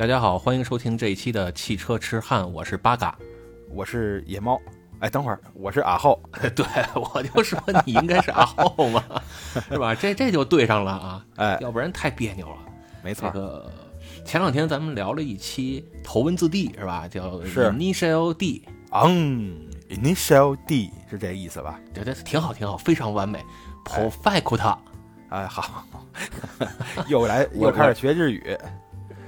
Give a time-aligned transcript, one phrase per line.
[0.00, 3.14] 大家好，欢迎收听这一期的汽车痴汉，我是八嘎。
[3.68, 4.58] 我是野猫。
[5.00, 6.18] 哎，等会儿，我是阿浩。
[6.56, 9.04] 对，我就说你应该是阿浩嘛，
[9.68, 9.94] 是吧？
[9.94, 12.56] 这这就对上了啊，哎，要不然太别扭了。
[13.04, 13.70] 没错这，个
[14.24, 17.06] 前两天咱们聊了一期头文字 D 是吧？
[17.06, 21.78] 叫是 Initial D，嗯，initial D 是这意思吧？
[21.92, 23.44] 对对，挺好挺好，非常完美。
[23.84, 24.78] Perfect，
[25.28, 25.84] 哎，好，
[27.06, 28.56] 又来又开始学日语。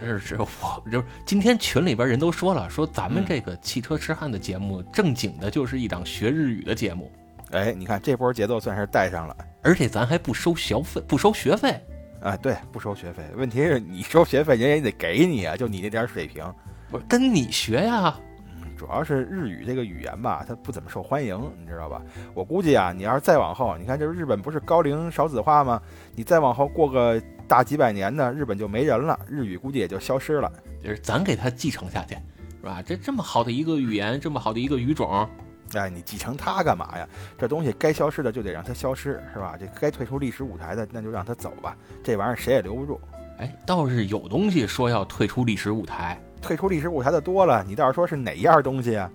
[0.05, 7.11] 是是，我就是今天群里边人都说了，说咱们这个汽车痴汉的节目正经的就是一档学日语的节目，
[7.51, 9.37] 哎，你看这波节奏算是带上了。
[9.63, 11.81] 而且咱还不收学费，不收学费。
[12.21, 13.23] 啊，对，不收学费。
[13.37, 16.45] 问题是你收学费，人家也得给你啊，就你那点水平。
[16.91, 18.17] 不是跟你学呀？
[18.47, 22.03] 嗯，主要是日语这个语言吧，它不怎么受欢迎，你知道吧？
[22.35, 25.81] 我估计啊，你要是再往后，你看这日本不是高龄少子化吗？
[26.15, 27.21] 你再往后过个
[27.53, 30.51] 大几百年呢，日本就没人了，日语估计也就消失了。
[30.83, 32.81] 就是咱给它继承下去，是吧？
[32.81, 35.29] 这这么好的一个语言，这么好的一个语种，
[35.75, 37.07] 哎，你继承它干嘛呀？
[37.37, 39.55] 这东西该消失的就得让它消失，是吧？
[39.61, 41.77] 这该退出历史舞台的，那就让它走吧。
[42.03, 42.99] 这玩意儿谁也留不住。
[43.37, 46.19] 哎，倒是有东西说要退出历史舞台。
[46.41, 49.11] 退出历史舞台的多了，你倒是说是哪样东西啊？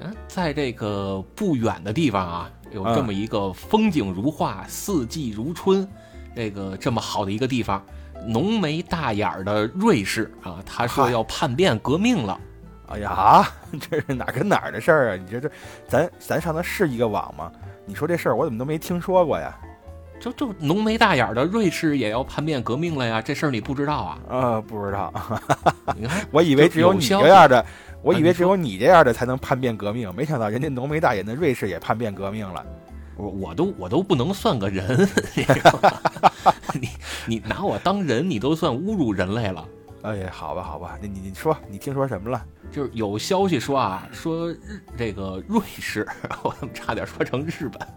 [0.00, 5.86] 嗯，在这个不远的地方啊，有这么一个风景如画、四季如春，
[6.36, 7.82] 这个这么好的一个地方，
[8.26, 12.38] 浓眉大眼儿的瑞士啊，他说要叛变革命了。
[12.88, 13.48] 哎呀，
[13.80, 15.16] 这是哪儿跟哪儿的事儿啊？
[15.16, 15.50] 你这这，
[15.88, 17.50] 咱咱上的是一个网吗？
[17.86, 19.56] 你说这事儿我怎么都没听说过呀？
[20.20, 23.20] 就就浓眉大眼儿的瑞士也要叛变革命了呀？
[23.22, 24.18] 这事儿你不知道啊？
[24.28, 25.12] 呃，不知道，
[25.96, 27.64] 你看， 我以为只有你这样的，
[28.02, 32.64] 我以为只有你这样的才能叛变革命，没想到人家浓眉大眼的瑞士也叛变革命了。
[33.16, 34.86] 我我都我都不能算个人，
[36.80, 36.88] 你？
[37.26, 39.66] 你你拿我当人，你都算侮辱人类了。
[40.02, 42.44] 哎呀，好吧，好吧，你你你说，你听说什么了？
[42.70, 46.06] 就是有消息说啊，说日这个瑞士，
[46.44, 47.88] 我怎么差点说成日本？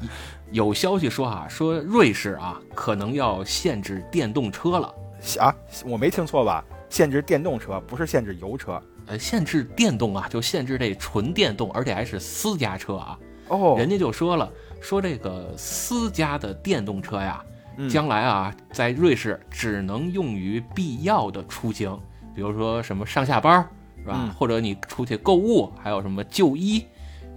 [0.50, 4.94] 有消息说啊，说瑞士啊可能要限制电动车了，
[5.38, 6.64] 啊，我没听错吧？
[6.90, 8.80] 限制电动车，不是限制油车。
[9.06, 13.18] 呃，限制电动啊，就限制这纯电动，而且还是私家车啊。
[13.48, 17.53] 哦，人家就说了，说这个私家的电动车呀，嗯
[17.88, 21.98] 将来啊，在瑞士只能用于必要的出行，
[22.34, 23.68] 比如说什么上下班儿，
[24.02, 24.14] 是吧？
[24.18, 26.86] 嗯或者你出去购物，还有什么就医，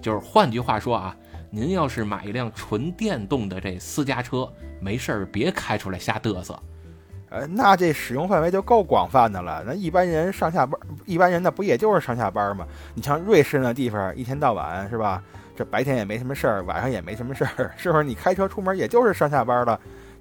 [0.01, 1.15] 就是换句话说啊，
[1.49, 4.47] 您要是买一辆纯电动的这私家车，
[4.79, 6.57] 没事儿别开出来瞎嘚瑟。
[7.29, 9.61] 呃，那这使用范围就够广泛的了。
[9.65, 12.65] 那一般人上下班，一般人那不也就是上下班吗？
[12.93, 15.21] 你像瑞士那地方，一天到晚是吧？
[15.53, 18.03] 这白天也没什么事儿，晚上也没什么事儿， 是不是？
[18.03, 19.77] 你开车出门也就是上下班了，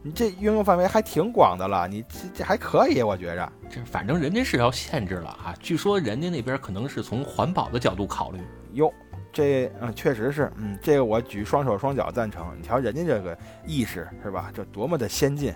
[0.06, 1.88] 你这应用范围还挺广的了。
[1.88, 3.52] 你这这还可以，我觉着。
[3.68, 8.40] 这反正人家是要限制了啊，据说人家那边可能是从环保的角度考虑。
[8.74, 8.92] 哟，
[9.32, 12.56] 这嗯，确实是，嗯，这个我举双手双脚赞成。
[12.56, 13.36] 你瞧人家这个
[13.66, 14.48] 意识是吧？
[14.54, 15.52] 这多么的先进，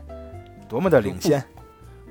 [0.68, 1.40] 多么的领先。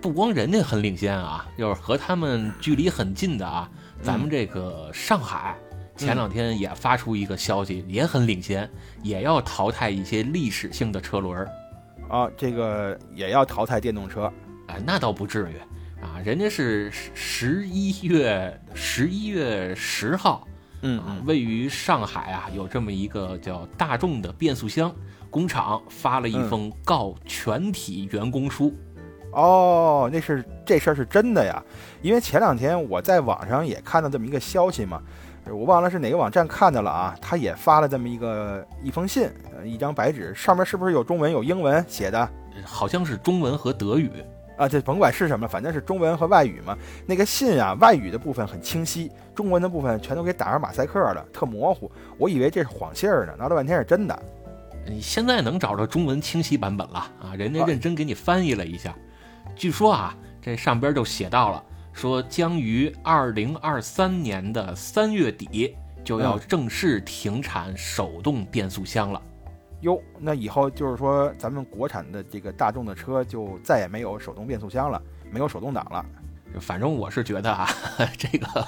[0.01, 3.69] 不光人家很领先啊，就是和他们距离很近的啊，
[4.01, 5.57] 咱们这个上海
[5.97, 8.69] 前两天也发出一个消息，也很领先，
[9.03, 11.49] 也要淘汰一些历史性的车轮儿。
[12.09, 14.31] 啊，这个也要淘汰电动车。
[14.67, 15.55] 哎，那倒不至于
[16.03, 20.47] 啊，人家是十一月十一月十号
[20.81, 24.93] 嗯啊，位于上海啊，有这么一个叫大众的变速箱
[25.29, 28.73] 工厂发了一封告全体员工书。
[29.31, 31.63] 哦，那是这事儿是真的呀，
[32.01, 35.01] 因为前两天我在网上也看到这么一个消息嘛，
[35.49, 39.27] 呃我忘了是哪个网站看的了啊，他也发了这么一个一封信，
[39.57, 42.29] 呃，一张白纸，上面是不是有中文有英文写的？
[42.63, 44.11] 好像是中文和德语，
[44.57, 46.77] 啊，这甭管是什么，反正是中文和外语嘛。
[47.07, 51.91] 那个信啊，外语的部分很清晰，中文的部分全都给打上马赛克了，特模糊。
[52.17, 54.19] 我以为这是谎信儿呢，闹了半天是真的。
[54.85, 57.35] 你现在能找着中文清晰版本了啊？
[57.35, 58.93] 人家啊认真给你翻译了一下。
[59.55, 61.63] 据说啊，这上边就写到了，
[61.99, 69.21] 说将于二零二三年的三月底就要嗯正式停产手动变速箱了。
[69.81, 76.05] 哟，那以后就是说，咱们国产的这个大众的车就再也没有手动变速箱了，没有手动挡了。
[76.61, 77.67] 反正我是觉得啊，
[78.17, 78.65] 这个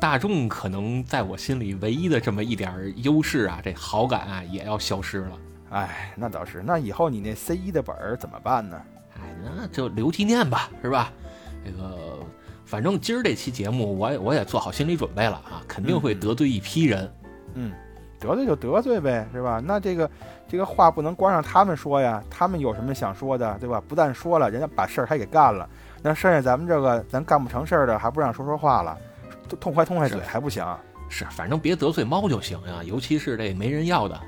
[0.00, 5.38] 大众可能在我心里唯一的这么一点优势啊，这好感啊也要消失了。
[5.70, 6.60] 哎，那倒是。
[6.66, 8.82] 那以后你那 C 一的本儿怎么办呢？
[9.14, 11.12] 哎，那就留纪念吧，是吧？
[11.64, 12.18] 这个，
[12.64, 17.12] 反正今儿这期节目我也我也做好心理准备了啊，肯定会得罪一批人。
[17.54, 17.72] 嗯，
[18.18, 19.62] 得罪就得罪呗，是吧？
[19.64, 20.10] 那这个
[20.48, 23.82] 这个话不能光让他们说呀，他们有什么想说的，对吧？
[23.86, 25.68] 不但说了，人家把事儿还给干了，
[26.02, 28.96] 那剩下咱们这个咱干不成事儿的，还不让说说话了，
[29.60, 30.64] 痛快痛快嘴还不行？
[31.08, 34.18] 是，反正别得罪猫就行呀，尤其是这没人要的。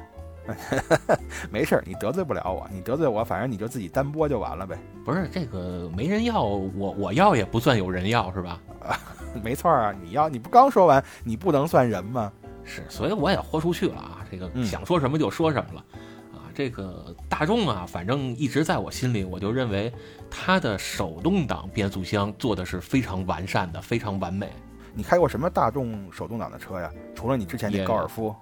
[1.50, 4.78] 没事儿，你得罪不了我，你得罪我，反正你就自己单播就完了呗。
[5.04, 8.60] 不是这个没人要，我我要也不算有人要是吧？
[8.82, 8.98] 啊，
[9.42, 12.32] 没错啊，你要你不刚说完，你不能算人吗？
[12.64, 15.84] 是，所以我也豁出去了啊，这个想说什么就说什么了。
[16.32, 19.92] 啊，这个大众啊，反正一直在我心里，我就认为
[20.30, 24.50] 它的手动挡变速箱做的是非常完善的，非常完美。
[24.94, 26.90] 你开过什么大众手动挡的车呀？
[27.14, 28.34] 除了你之前那高尔夫。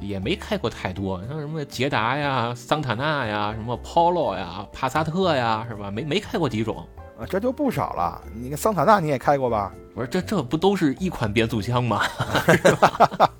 [0.00, 5.90] 也没开过太多，像什么捷达呀、桑塔纳呀、什么 Polo 呀、帕萨特呀，是吧？
[5.90, 6.84] 没没开过几种
[7.18, 8.20] 啊，这就不少了。
[8.34, 9.72] 你看桑塔纳你也开过吧？
[9.94, 12.02] 我说，这这不都是一款变速箱吗？
[12.46, 13.30] 是吧？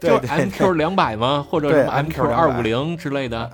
[0.00, 1.44] 就是 MQ 两百吗？
[1.50, 3.50] 或者什么 MQ 二五零之类的？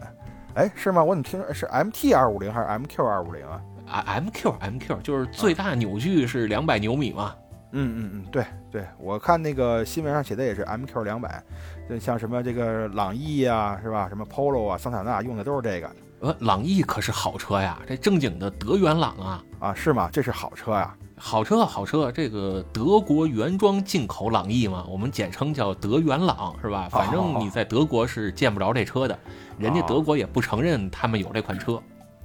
[0.54, 1.02] 哎，是吗？
[1.02, 3.60] 我怎么听是 MT 二五零还是 MQ 二五零啊？
[3.90, 7.34] 啊，MQ MQ 就是最大扭矩是两百牛米嘛？
[7.72, 11.42] 嗯嗯嗯，对对，我看那个新闻上写的也是 MQ 两百。
[11.88, 14.08] 就像什么这个朗逸啊，是吧？
[14.08, 15.90] 什么 Polo 啊，桑塔纳用的都是这个。
[16.20, 20.08] 呃，朗逸可是好车呀，这正经的德元朗啊啊，是吗？
[20.12, 26.88] 这是好车呀，好车好车，这个德国原装进口朗逸嘛，我们简称叫德元朗，是吧？
[26.90, 29.16] 反正你在德国是见不着这车的，
[29.58, 31.80] 人家德国也不承认他们有这款车。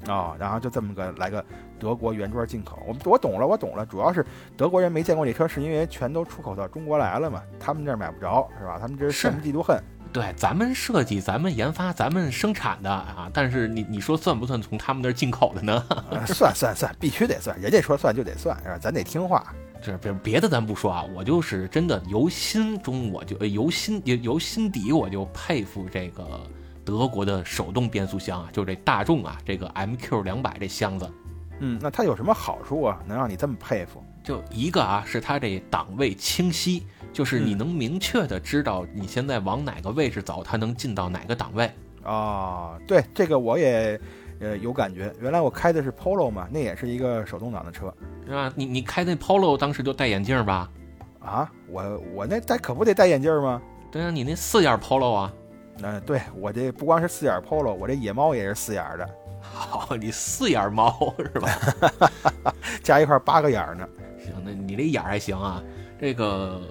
[0.08, 1.44] 啊，然后就这么个来个
[1.80, 4.26] 德国原装进口，我我懂了，我懂了，主要是
[4.58, 8.78] 德国人没见过这车，是因为全都出口到中国来了嘛，他们这儿买不着，是吧？
[8.80, 9.82] 他们这是羡慕嫉妒恨。
[10.12, 15.84] 对，咱们设计，咱们研发，咱们生产的啊，但是你你说算不算从他们那儿进口的呢？
[16.28, 18.78] 算算算，必须得算，人家说算就得算，是吧？
[18.80, 19.44] 咱得听话。
[19.82, 26.24] 这别别的咱不说啊，我就是真的由心中我就由心由由心底我就佩服这个。
[26.86, 31.10] 德国的手动变速箱啊，就这大众啊，这个 MQ 两百这箱子，
[31.60, 33.00] 嗯，那它有什么好处啊？
[33.06, 34.04] 能让你这么佩服？
[34.24, 41.70] 就一个啊，是它这档位清晰，就是你能明确的知道你现在往哪个位置走，它能进到哪个档位
[42.04, 42.78] 啊。
[42.88, 44.00] 对，这个我也
[44.40, 45.14] 呃有感觉。
[45.22, 47.94] 原来我开的是 Polo 嘛，那也是一个手动挡的车，
[48.26, 48.52] 是吧？
[48.56, 50.70] 你你开那 Polo 当时就戴眼镜吧？
[51.20, 53.62] 啊，我我那戴可不得戴眼镜吗？
[53.92, 55.34] 对啊，你那四眼 Polo 啊。
[55.82, 59.10] 嗯，对我这不光是四眼 Polo，我这野猫也是四眼的。
[59.42, 61.50] 好，你四眼猫是吧？
[62.82, 63.88] 加一块八个眼呢。
[64.18, 65.62] 行，那你这眼还行啊。
[66.00, 66.62] 这个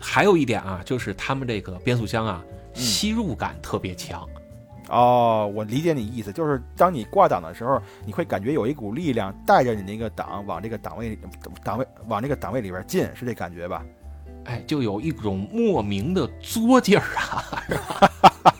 [0.00, 4.26] 还有一点啊，就是他们这个变速箱啊，吸入感特别强。
[4.88, 11.18] 哦，我理解你意思，就是当你挂档的时候，你会感觉有一股力量带着你那个档往这个档位
[11.62, 13.84] 档位往这个档位里边进，是这感觉吧？
[14.48, 17.04] 哎，就有一种莫名的作劲儿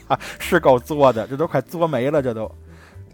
[0.07, 2.49] 啊， 是够作的，这都快作没了，这都，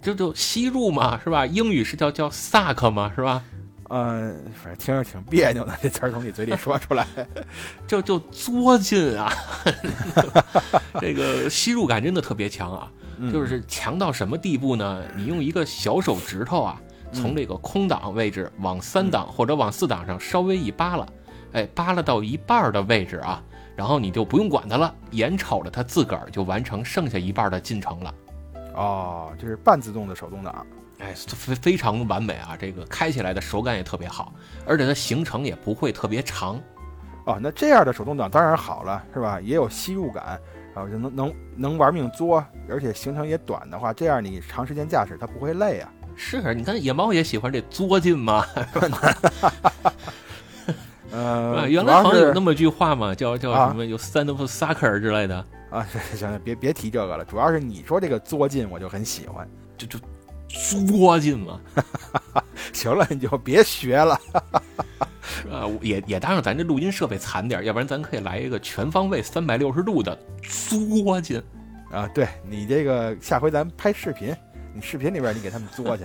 [0.02, 1.46] 这就吸入嘛，是吧？
[1.46, 3.42] 英语是叫叫 suck 嘛，是吧？
[3.90, 7.08] 嗯，反正听着挺别扭的，这词儿从你嘴里说出来，
[7.88, 9.32] 就就作劲啊，
[11.00, 12.92] 这个吸入感真的特别强啊，
[13.32, 15.02] 就是强到什么地步呢？
[15.16, 16.82] 你用一个小手指头啊，
[17.14, 21.08] 从这个空档位置往三档或者往四档上稍微一扒拉。
[21.56, 23.42] 哎，扒拉到一半的位置啊，
[23.78, 28.14] 然后你就不用管它了，眼瞅着它自个儿就完成剩下一半的进程了。
[28.74, 30.68] 哦，这是半自动的手动挡，
[31.00, 32.58] 哎，非非常完美啊！
[32.60, 34.34] 这个开起来的手感也特别好，
[34.68, 36.60] 而且它行程也不会特别长。
[37.24, 39.40] 哦，那这样的手动挡当然好了，是吧？
[39.40, 40.38] 也有吸入感，
[40.76, 45.90] 然后就能能能玩命作，而且行程也短的话，这样你长时间驾驶它不会累啊。
[46.18, 48.46] 是，你看野猫也喜欢这作劲嘛。
[51.16, 55.38] 呃，原来好像有那么句话嘛，叫叫什么有 stand up sucker 之类的
[55.70, 55.86] 啊。
[56.12, 57.24] 行行，别别提这个了。
[57.24, 59.98] 主要是你说这个作劲，我就很喜欢，就就
[60.86, 61.60] 作劲嘛。
[62.74, 64.20] 行了，你就别学了。
[65.52, 70.18] 啊，也也当然咱这录音设备惨点，要不然咱可以来一个全方位三百六十度的
[70.70, 71.42] 作劲
[71.92, 72.08] 啊。
[72.14, 74.36] 对你这个下回咱拍视频，
[74.74, 76.04] 你视频里边你给他们作去。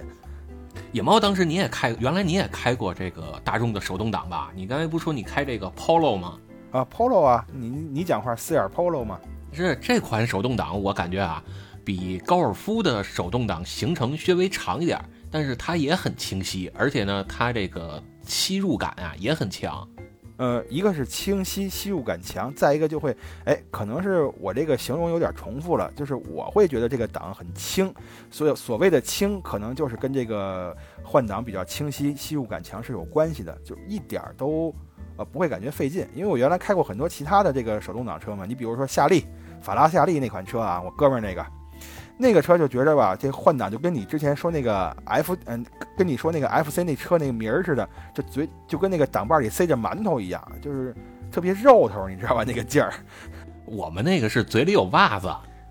[0.93, 4.51] 野猫，当时你也开，原来你也开过这个大众的手动挡吧？
[4.57, 6.37] 你刚才不说你开这个 Polo 吗？
[6.73, 9.21] 啊，Polo 啊，你你讲话四眼 Polo 吗？
[9.53, 11.41] 是这款手动挡，我感觉啊，
[11.85, 19.89] 比高尔夫的手动挡行程稍微长一点，但是它也很清晰，而且呢，它这个吸入感啊也很强。
[20.41, 27.93] 呃，一个是清晰，吸入感强，再一个就会，哎，可能是我这个形容有点重复了，就是我会觉得这个档很轻，
[28.31, 34.75] 所以所谓的轻，可能就是跟这个换挡比较清晰、吸入感强是有关系的，就一点儿都
[35.19, 36.09] 呃不会感觉费劲。
[36.15, 39.27] 因为我原来开过很多其他的这个手动挡车嘛，你比如说夏利，
[39.61, 41.45] 法拉夏利那款车啊，我哥们儿那个，
[42.21, 45.65] 那个车就觉着吧，这换挡就跟你之前说那个 F，嗯，
[45.97, 50.95] 跟你说那个 FC 那车那个名儿似的，就嘴就跟那个挡把里塞着馒头一样，就是
[51.33, 52.45] 特别肉头，你知道吧？
[52.47, 52.93] 那个劲儿。
[53.65, 55.29] 我们那个是嘴里有袜子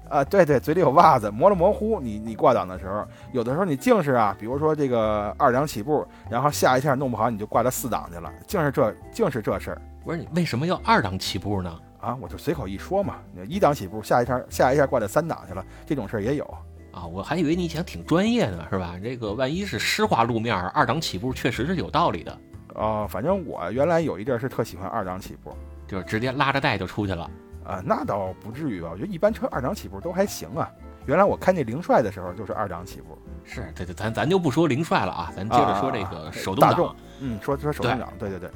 [0.10, 2.00] 啊，对对，嘴里有袜子，模了模糊。
[2.00, 9.82] 你你挂档的时候，有的时候你净是啊，比如说这个二档起步，然后下一下弄不好，你就挂到四档去了，净是这净是这事儿。
[10.04, 11.72] 不是你为什么要二档起步呢？
[12.00, 13.16] 啊，我就随口一说嘛，
[13.48, 16.46] 一档起步，下一下下一下挂在三档去了，这种事儿也有
[16.92, 17.06] 啊。
[17.06, 18.96] 我还以为你想挺专业的，是吧？
[19.04, 22.38] 这个万一是湿滑路面，二档起步确实是有道理的。
[22.76, 25.52] 啊，反正我原来有一阵是特喜欢二档起步，
[25.88, 27.30] 就是直接拉着带就出去了。
[27.66, 28.90] 啊，那倒不至于吧？
[28.92, 30.72] 我觉得一般车二档起步都还行啊。
[31.06, 33.18] 原来我开那凌帅的时候就是二档起步。
[33.44, 36.96] 是，对对，咱咱就不说凌帅了啊，咱接着说这个手动挡。
[37.20, 38.50] 嗯，说说手动挡，对对对。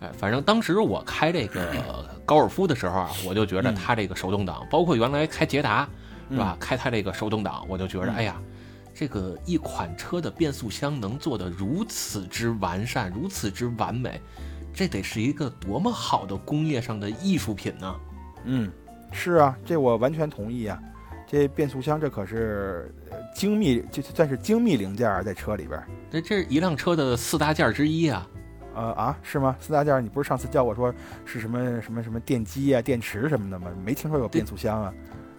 [0.00, 1.72] 哎，反正当时我开这个
[2.24, 5.88] 高尔夫的时候啊，我就觉得它这个手动挡，包括原来开捷达，
[6.30, 6.56] 是吧？
[6.58, 8.40] 开它这个手动挡，我就觉得，哎呀，
[8.94, 14.20] 这个一款车的变速箱能做得如此之完善，如此之完美，
[14.72, 17.94] 这得是一个多么好的工业上的艺术品呢？
[18.44, 18.70] 嗯，
[19.12, 20.80] 是啊，这我完全同意啊。
[21.26, 22.94] 这变速箱这可是
[23.34, 25.82] 精密，就算是精密零件儿，在车里边。
[26.10, 28.26] 这这是一辆车的四大件之一啊。
[28.74, 29.56] 呃啊，是吗？
[29.60, 30.92] 四大件，你不是上次教我说
[31.24, 33.68] 是什么什么什么电机啊、电池什么的吗？
[33.84, 34.92] 没听说有变速箱啊。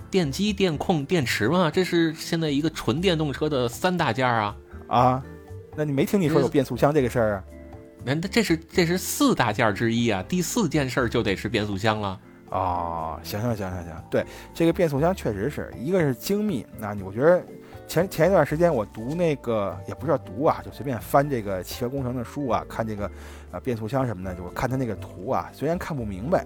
[0.10, 4.56] 电机、电控、电池嘛，这是现在一个纯电动车的三大件啊。
[4.88, 5.24] 啊，
[5.75, 7.44] 那你没听你说有变速箱这个事儿啊？
[8.06, 12.20] 那这是这是四大件之一啊，第四件事儿就得是变速箱了。
[12.51, 14.24] 哦，行行行行行，对，
[14.54, 17.44] 这个变速箱确实是一个是精密，那你我觉得
[17.88, 23.10] 前前一段时间我读那个也不是读啊，就随便翻这个汽车工程的书啊，看这个
[23.51, 26.46] 呃变速箱什么的，就看他那个图啊，虽然看不明白，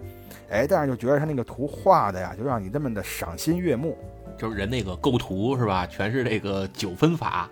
[0.49, 3.97] 哎，但是就觉得他那个图画的呀，就让你这么的赏心悦目，
[4.37, 7.49] 就是人那个构图是吧，全是这个九分法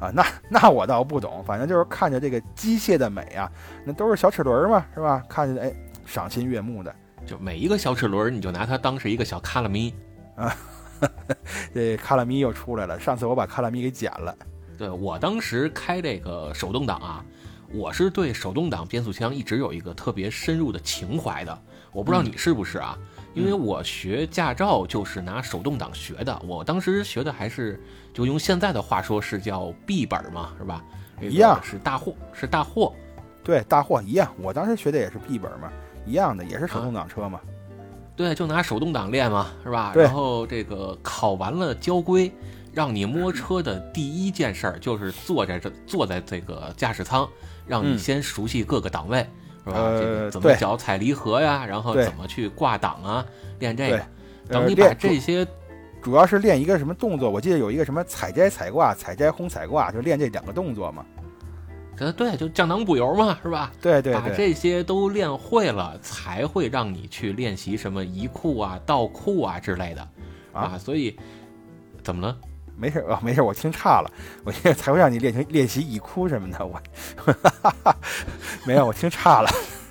[0.00, 3.50] 啊，那那我倒不懂，反正就是看着这个机械的美啊，
[3.84, 5.22] 那都是小齿轮嘛，是吧？
[5.28, 5.72] 看着哎
[6.04, 6.94] 赏心悦目的。
[7.26, 9.94] 就每一个小齿轮，你就拿它当是一个小卡拉咪
[10.36, 10.56] 啊，
[11.74, 12.98] 这卡拉咪又出来了。
[12.98, 14.34] 上次我把卡拉咪给剪了。
[14.78, 17.24] 对我当时开这个手动挡啊，
[17.72, 21.62] 我是对手动挡变速箱一直有一个特别深入的情怀的。
[21.92, 22.96] 我不知道你是不是啊？
[23.34, 26.42] 因为我学驾照就是拿手动挡学的。
[26.46, 27.80] 我当时学的还是
[28.12, 30.82] 就用现在的话说是叫 B 本嘛，是吧？
[31.20, 32.94] 一样是大货，是大货。
[33.44, 34.32] 对，大货一样。
[34.40, 35.70] 我当时学的也是 B 本嘛。
[36.06, 37.38] 一样的，也是手动挡车嘛，
[38.20, 39.92] 对，就拿手动挡练嘛，是吧？
[40.02, 42.30] 然后这个考完了交规，
[42.70, 47.26] 让你摸车的第一件事儿就是坐在这，坐在这个驾驶舱，
[47.66, 49.26] 让你先熟悉各个档位，
[49.64, 49.76] 是吧？
[49.98, 51.64] 这个怎么脚踩离合呀？
[51.64, 53.24] 然后怎么去挂档啊？
[53.58, 54.02] 练这个，
[54.50, 55.46] 等你把这些，
[56.02, 57.30] 主要是练一个什么动作？
[57.30, 61.02] 我记得有一个什么采摘踩挂，采摘轰踩挂，就练这两个动作嘛。
[62.00, 63.70] 呃，对，就降档补油嘛，是吧？
[63.80, 70.08] 对对，把这些都练会了，才会让你去练习什么移库啊、倒库啊之类的
[70.52, 70.78] 啊。
[70.78, 71.14] 所以，
[72.02, 72.36] 怎么了？
[72.74, 74.10] 没事啊，没事，我听差了，
[74.44, 76.66] 我现在才会让你练成练习移库什么的。
[76.66, 76.80] 我，
[78.64, 79.50] 没有，我听差了，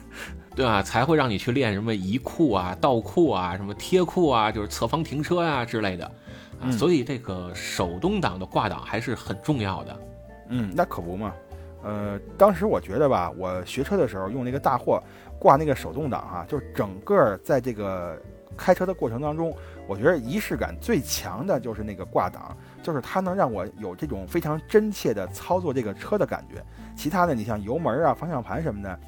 [0.56, 0.82] 对啊？
[0.82, 6.12] 才会让你去练什么移库啊、倒库啊、什么贴库啊，就是侧方停车呀之类的
[6.60, 6.72] 啊。
[6.72, 10.00] 所以，这个手动挡的挂档还是很重要的。
[10.50, 11.32] 嗯，那可不嘛。
[11.84, 15.02] 呃，当时我觉得吧，我学车的时候用那个大货
[15.40, 18.22] 挂那个手动挡哈，就是整个在这个
[18.58, 19.56] 开车的过程当中，
[19.88, 26.62] 我觉得仪式感最强的就是那个挂档，就是它能让我有这种非常真切的操作这个车的感觉。
[26.96, 29.00] 其他的，你像油门啊、方向盘什么的，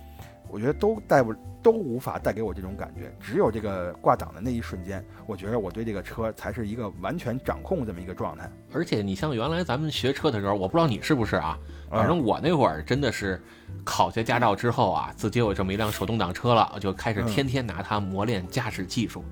[0.51, 3.11] 我觉得都带不都无法带给我这种感觉。
[3.19, 8.51] 只有这个挂档的那一瞬间，我觉得我对这个车才是一个完全掌控这么一个状态。
[8.73, 11.57] 而且，你像原来咱们学车的时候，我不知道你是不是啊？
[11.89, 13.41] 反正我那会儿真的是
[13.83, 19.23] 考下驾照之后啊，自己有这么一辆手动挡车了，就开始天天拿它磨练驾驶技术，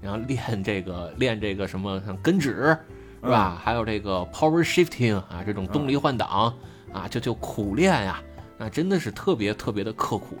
[0.00, 2.76] 然后练这个练这个什么像跟指
[3.22, 3.60] 是吧？
[3.62, 6.52] 还有这个 power shifting 啊，这种动力换挡
[6.92, 8.20] 啊，就就苦练呀，
[8.58, 10.36] 那真的是特别特别的刻苦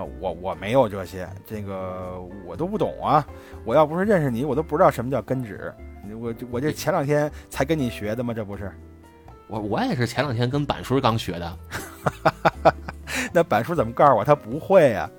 [0.00, 0.06] 啊！
[0.18, 3.26] 我我没有这些，这个我都不懂啊！
[3.64, 5.72] 我要不是认识你，我都不知道什么叫根指。
[6.18, 8.32] 我我这前两天才跟你学的吗？
[8.32, 8.72] 这不是。
[9.46, 11.58] 我我也是前两天跟板叔刚学的，
[13.34, 15.10] 那板叔怎么告诉我他不会呀？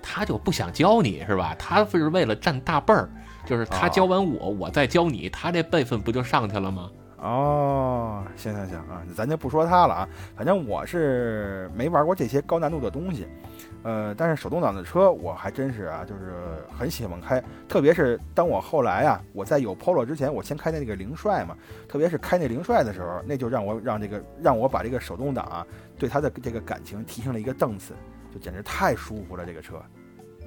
[0.00, 1.54] 他就不想教你是吧？
[1.58, 3.10] 他是为了占大辈儿，
[3.44, 6.90] 就是他教完我，我再教你，他这辈分不就上去了吗？
[7.18, 10.08] 哦，行行行啊，咱就不说他了啊。
[10.36, 13.26] 反正我是没玩过这些高难度的东西，
[13.82, 16.32] 呃，但是手动挡的车我还真是啊，就是
[16.76, 17.42] 很喜欢开。
[17.68, 21.56] 特别是当我后来啊，我在有 Polo 之前，我先开的那个凌帅嘛。
[21.88, 25.66] 特别是开那凌帅的时候，那就让我让这个让我把这个手动挡啊，
[25.98, 27.94] 对它的这个感情提升了一个档次，
[28.34, 29.46] 就简直太舒服了。
[29.46, 29.80] 这个车，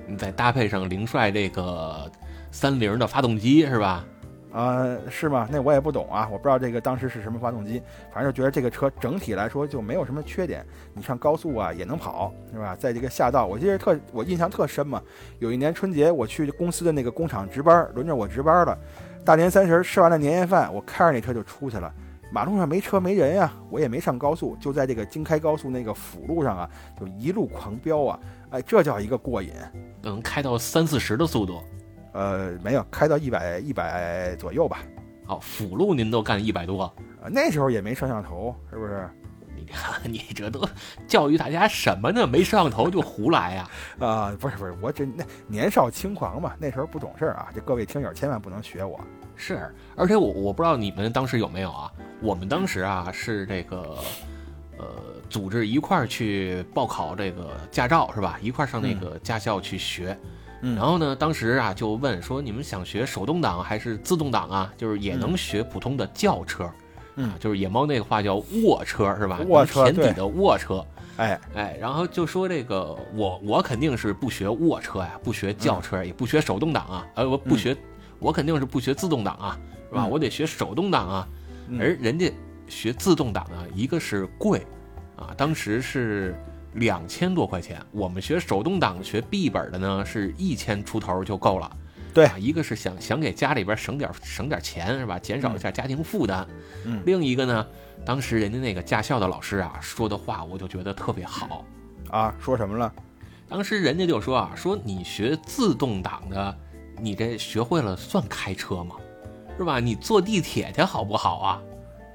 [0.05, 2.11] 你再搭配上凌帅这个
[2.51, 4.05] 三菱的发动机，是吧？
[4.51, 5.47] 啊，是吗？
[5.51, 7.81] 那我也不懂啊，我不知道这个当时是什么发动机，
[8.13, 10.65] 反正就觉得这个车整体来说就没有什么缺点。
[10.93, 12.75] 你上高速啊也能跑，是吧？
[12.75, 15.01] 在这个下道，我记得特我印象特深嘛。
[15.39, 18.77] 有一年春节我去公司的那个工厂值班，轮着我值班了。
[19.23, 21.93] 大年三十吃完了年夜饭，我开着那车就出去了。
[22.31, 28.19] 马路上没车没人呀，我也没上高速，就在这个京开高速那个辅路上啊，就一路狂飙啊！
[28.51, 29.51] 哎，这叫一个过瘾，
[30.01, 31.59] 能开到三四十的速度。
[32.13, 34.79] 呃，没有开到一百一百左右吧。
[35.25, 39.07] 好，辅路您都干一百多，啊，那时候也没摄像头，是不是？
[39.55, 40.67] 你看 你这都
[41.05, 42.25] 教育大家什么呢？
[42.25, 43.69] 没摄像头就胡来呀？
[43.99, 47.49] 啊，不是不是，我这那年少轻狂嘛，那时候不懂事儿啊。
[47.53, 48.99] 这各位听友千万不能学我。
[49.35, 51.91] 是，而且我我不知道你们当时有没有啊？
[52.21, 53.97] 我们当时啊是这个，
[54.77, 54.85] 呃，
[55.29, 58.39] 组织一块儿去报考这个驾照是吧？
[58.41, 60.17] 一块儿上那个驾校去学。
[60.61, 64.73] 然后呢，当时啊就问说，你们想学手动挡还是自动挡啊？
[64.75, 66.69] 就是也能学普通的轿车，
[67.15, 69.39] 嗯，就是野猫那个话叫卧车是吧？
[69.47, 70.85] 卧车田底的卧车，
[71.15, 71.39] 哎。
[71.55, 77.75] 哎，然后就说这个我我肯定是不学卧车呀，不学轿车，也不学手动挡啊，呃我不学，
[78.19, 79.57] 我肯定是不学自动挡啊，
[79.89, 80.05] 是吧？
[80.05, 81.27] 我得学手动挡啊，
[81.79, 82.29] 而人家
[82.67, 84.65] 学自动挡啊，一个是贵，
[85.15, 86.35] 啊，当时是。
[86.73, 91.71] 两千多块钱，我们学手动挡学 B 本的呢，是一千出头就够了。
[92.13, 96.47] 对，一个是想想给家里边省点省点钱是吧，减少一下家庭负担。
[96.85, 97.65] 嗯，另一个呢，
[98.03, 101.63] 当时人家那个驾校的老师啊说的话，我就觉得特别好
[102.09, 102.33] 啊。
[102.39, 102.91] 说什么了？
[103.47, 106.57] 当时人家就说啊，说你学自动挡的，
[106.99, 108.95] 你这学会了算开车吗？
[109.57, 109.79] 是吧？
[109.79, 111.61] 你坐地铁去好不好啊？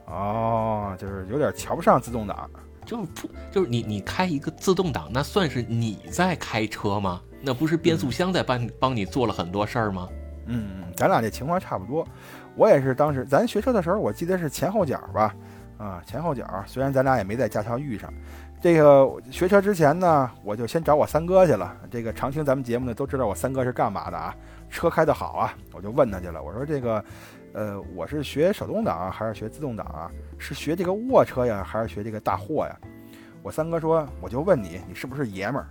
[0.06, 2.50] 哦，就是有点瞧不上自动挡。
[2.84, 7.20] 就是不就是你你开一个自动挡，那算是你在开车吗？
[7.40, 10.08] 那不是变速箱在帮帮你做了很多事儿吗？
[10.46, 12.06] 嗯嗯，咱俩这情况差不多。
[12.56, 15.34] 我也是当时咱学车的时候，我记得是前后脚吧，
[15.78, 16.44] 啊前后脚。
[16.66, 18.12] 虽然咱俩也没在驾校遇上，
[18.60, 21.76] 这个学车之前呢，我就先找我三哥去了。
[21.90, 24.34] 这个常听咱们节目的都知道我三哥是干嘛的啊？
[24.70, 26.42] 车开得好啊，我就问他去了。
[26.42, 27.04] 我说这个。
[27.54, 30.10] 呃，我是学手动挡还是学自动挡啊？
[30.38, 32.76] 是学这个卧车呀，还是学这个大货呀？
[33.42, 35.68] 我三哥说，我就问你，你是不是爷们儿？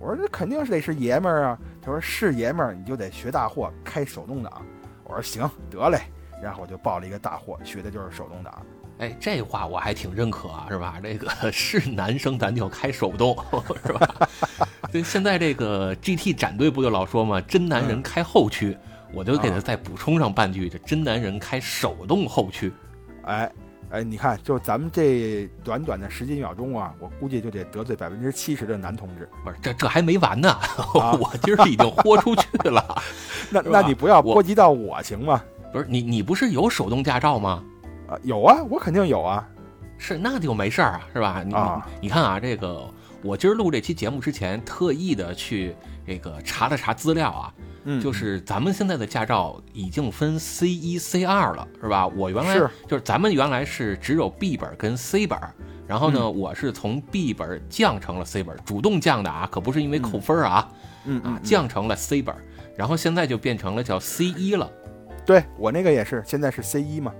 [0.00, 1.58] 我说这肯定是得是爷们儿啊。
[1.80, 4.60] 他说是爷们儿，你就得学大货，开手动挡。
[5.04, 6.00] 我说行，得嘞。
[6.42, 8.66] 然后我就报了一个大货，学的就是手动挡。
[8.98, 10.98] 哎，这话我还挺认可啊，是吧？
[11.00, 13.36] 这个 是男生咱就开手动，
[13.86, 14.28] 是吧？
[14.90, 17.40] 对现在这个 GT 展队不就老说嘛？
[17.42, 18.76] 真男人开后驱。
[19.12, 22.72] 我就给他再补充上半句：这真男人开手动后驱。
[23.24, 23.50] 哎
[23.90, 29.28] 哎，你看，就咱们这短短的十几秒钟啊，我估计就得得罪百分之七十的男同志。
[29.44, 30.56] 不是，这这还没完呢，
[30.94, 33.02] 我今儿已经豁出去了。
[33.50, 35.42] 那那你不要波及到我行吗？
[35.72, 37.64] 不是你你不是有手动驾照吗？
[38.08, 39.44] 啊，有啊，我肯定有啊。
[39.98, 41.42] 是，那就没事儿啊，是吧？
[41.44, 41.52] 你
[42.02, 42.88] 你看啊，这个
[43.22, 45.74] 我今儿录这期节目之前，特意的去
[46.06, 47.52] 这个查了查资料啊。
[47.84, 52.06] 嗯，就是咱们现在的驾照已经分 C 一、C 二了，是吧？
[52.06, 55.38] 我原来是就是咱们原来是只有 B 本跟 C 本，
[55.86, 60.68] 然后呢，我是从 B 本降成了 C 本，主动降的啊，可不是因为扣分啊，
[61.06, 62.34] 嗯啊，降成了 C 本，
[62.76, 64.70] 然后现在就变成了叫 C 一了。
[65.24, 67.12] 对我那个也是，现在是 C 一嘛，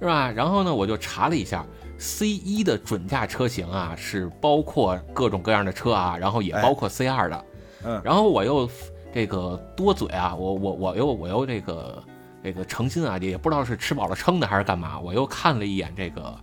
[0.00, 0.28] 是吧？
[0.32, 1.64] 然后呢，我就查了一下
[1.98, 7.44] ，C 一的准驾车型啊，是包括各种各样的车啊，然后也包括 C 二的，
[7.84, 8.68] 嗯，然后我又。
[9.18, 12.00] 这个多嘴啊，我我我又我又这个
[12.40, 16.38] 这个诚心啊，也不知道是吃饱了撑的还是干嘛，我又看了一眼这个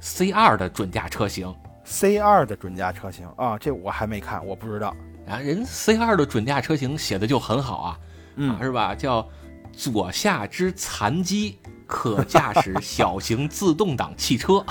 [0.00, 4.92] C 二的准驾车型，C 二的准驾车型啊，这我还没看，我不知道
[5.28, 5.38] 啊。
[5.38, 7.98] 人 C 二的准驾车型写的就很好啊，
[8.34, 8.92] 嗯，是吧？
[8.92, 9.24] 叫
[9.72, 14.66] 左下肢残疾可驾驶小型自动挡汽车，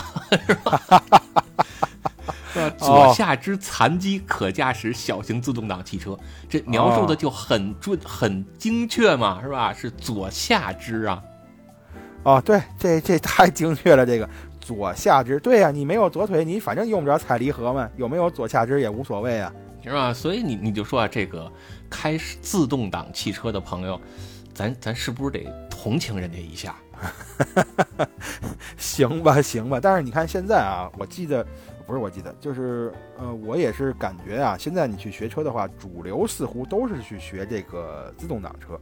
[0.46, 0.82] 是吧？
[2.78, 6.18] 左下肢残疾可驾驶小型自动挡汽车，
[6.50, 9.74] 这描述的就很准、很精确嘛，是吧？
[9.74, 11.22] 是左下肢啊。
[12.24, 14.06] 哦，对，这这太精确了。
[14.06, 14.28] 这个
[14.60, 20.12] 左下肢，对呀，你没有左腿，你反正用不着踩离合嘛，有没有左下肢也无所谓啊，是吧？
[20.12, 21.52] 所以你你就说啊，这个
[21.90, 24.02] 开自动挡汽车的朋友，
[24.56, 26.76] 咱咱是不是得同情人家一下？
[28.78, 29.80] 行吧，行吧。
[29.80, 31.46] 但是你看现在啊，我记得
[31.86, 38.80] 不是我记得，就是呃，我也是感觉啊，现在你去学车的话，主流似乎都是去学这个自动挡车，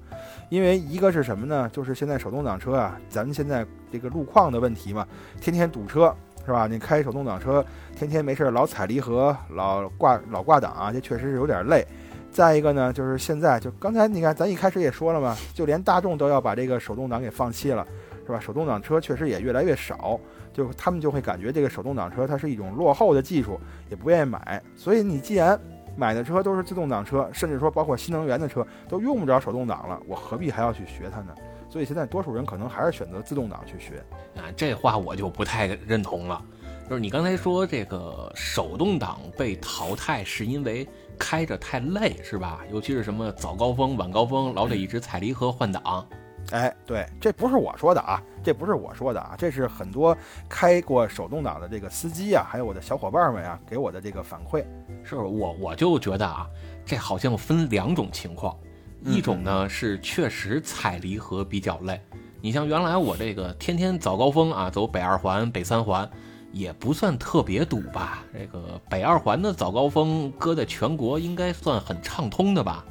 [0.49, 1.69] 因为一个是什么呢？
[1.73, 5.05] 就是现在手动挡车啊，咱们现在这个路况的问题嘛，
[5.41, 6.65] 天天堵车是吧？
[6.65, 11.85] 你开手动挡车，天天没事老踩离合，老挂老挂档啊，这确实是有点累。
[12.31, 17.85] 再一个呢，就是现在就刚才你看，咱一开始也说了嘛，就连大众都要把这个手动挡给放弃了。
[18.25, 18.39] 是吧？
[18.39, 20.17] 手动挡车确实也越来越少，
[20.53, 24.61] 就他们就会感觉这个手动挡车它是一种落后的技术，也不愿意买。
[24.75, 25.59] 所以你既然
[25.97, 31.33] 买的车都是自动挡车，甚至说包括新能源的车都用不着手动挡了，我何必还要去学它呢？
[31.69, 33.97] 所以现在多数人可能还是选择自动挡去学。
[34.39, 36.39] 啊，这话我就不太认同了。
[36.87, 40.87] 就是你刚才说这个手动挡被淘汰是因为
[41.17, 42.59] 开着太累，是吧？
[42.71, 46.05] 尤其是什么早高峰、晚高峰，老得一直踩离合换挡。
[46.53, 50.15] 哎，对，这不是我说的啊，这不是我说的啊，这是很多
[50.47, 54.63] 开过手动挡的这个司机啊，还有我的小伙伴们啊，给我的这个反馈。
[55.03, 56.47] 是我我就觉得啊，
[56.85, 58.55] 这好像分两种情况，
[59.03, 61.99] 一种呢是确实踩离合比较累。
[62.39, 66.07] 你像原来我这个天天早高峰啊，走北二环、北三环，
[66.51, 68.23] 也不算特别堵吧。
[68.31, 72.85] 这个北二环的早高峰搁在全国应该算很畅通的吧。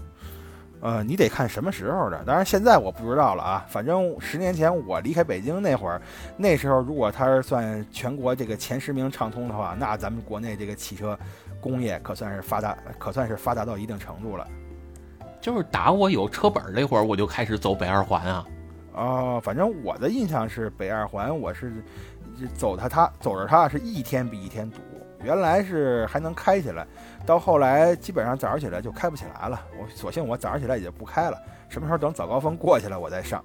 [0.83, 3.64] 呃，你得看什么时候的，当然现在我不知道了啊。
[3.68, 6.03] 反正十年前我离开北京那会儿，
[6.37, 11.16] 那时候如果它是算全国这个前十名畅通的话，那咱们国内这个汽车
[11.61, 14.45] 工业可算是发达，可算是发达到一定程度了。
[15.40, 18.47] 就是打我有车本那会儿，我就开始走北二环啊。
[18.95, 21.73] 哦，反正我的印象是北二环，我是
[22.55, 24.79] 走它它走着它是一天比一天堵。
[25.25, 26.85] 原来是还能开起来，
[27.25, 29.61] 到后来基本上早上起来就开不起来了。
[29.79, 33.43] 我索性我早上起来也就不开了，什么时候等早高峰过去了我再上。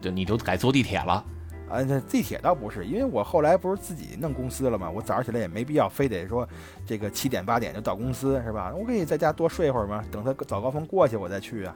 [0.00, 1.24] 就你都改坐地铁了？
[1.68, 4.90] 啊，这地铁倒不是，因为我后来不是自己弄公司了吗？
[4.90, 6.46] 我早上起来也没必要非得说
[6.84, 8.74] 这个七点八点就到公司是吧？
[8.76, 11.74] 我可以在家多睡会儿嘛，等他早高峰过去我再去啊。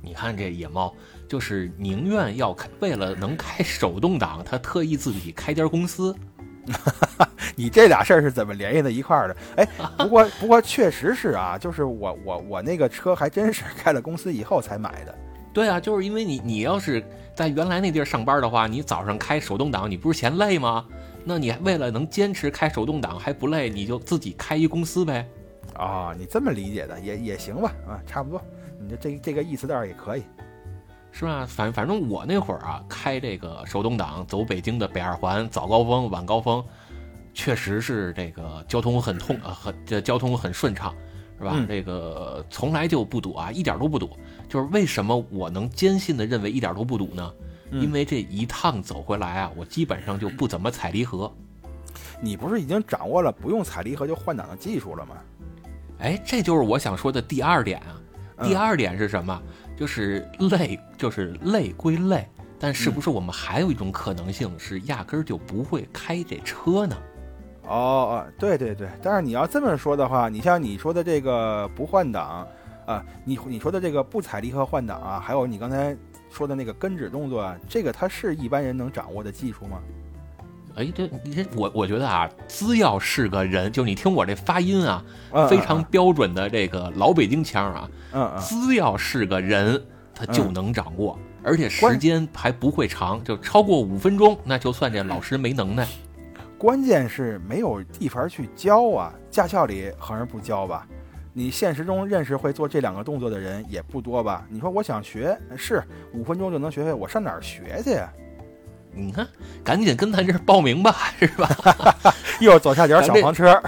[0.00, 0.94] 你看这野猫，
[1.28, 6.14] 就是宁愿要开，为了能开手动挡，他特意自己开间公司。
[7.56, 9.36] 你这俩事儿是怎么联系在一块儿的？
[9.56, 15.14] 哎，不过不过确实是啊，就是我我我那个车还真是开了公司以后才买的。
[15.52, 20.86] 对啊，就是因为你你要是在原来那地儿上班的话，你早上开手动挡，你不是嫌累吗？
[21.24, 25.26] 那你为了能坚持开手动挡还不累，你就自己开一公司呗。
[25.74, 27.72] 啊，你这么理解的也也行吧？
[27.86, 28.40] 啊，差不多，
[28.78, 30.22] 你这这这个意思倒是也可以，
[31.10, 31.44] 是吧？
[31.48, 36.64] 反反正我那会儿啊，开这个手动挡走北京的北二环，早高峰、晚高峰。
[37.32, 40.94] 确实是这个交通很通啊很这交通很顺畅，
[41.38, 41.64] 是吧？
[41.68, 44.10] 这个从来就不堵啊，一点都不堵。
[44.48, 47.32] 就是为什么我能坚信的认为一点都不堵呢？
[47.72, 51.32] 因为这一趟走回来啊，我基本上就不怎么踩离合。
[52.20, 55.16] 你不是已经掌握了不用踩离合就换挡的技术了吗？
[56.00, 57.96] 哎，这就是我想说的第二点啊。
[58.42, 59.40] 第二点是什么？
[59.76, 62.26] 就是累，就是累归累，
[62.58, 66.96] 但是不是我们还有一种可能性是压根儿就不会开这车呢？
[67.70, 72.44] 哦哦，对对对，但是你要这么说的话，你像你说的这个不换挡
[72.84, 75.96] 啊，你你说的这个不踩离合换挡啊，还有你刚才
[76.28, 79.78] 说的那个跟指动作，这个它是一般人能掌握的技术吗？
[80.74, 85.04] 哎，这你这我我觉得啊，只要是个人，就你听我这发音啊，
[85.48, 89.80] 非常标准的这个老北京腔啊，嗯嗯，只要是个人，
[90.12, 95.86] 他就能掌握，而且时间还不会长，就超过五分钟，那就算这老师没能耐。
[96.60, 100.86] 关键是没有地方去教啊，驾校里好像不教吧？
[101.32, 104.44] 你现实中认识会做这两个动作的人也不多吧？
[104.50, 108.12] 你说我想学，是五分钟就能学会，我上哪儿学去呀？
[108.92, 109.26] 你看，
[109.64, 111.48] 赶紧跟咱这儿报名吧，是吧？
[112.40, 113.58] 又是左下角小黄车，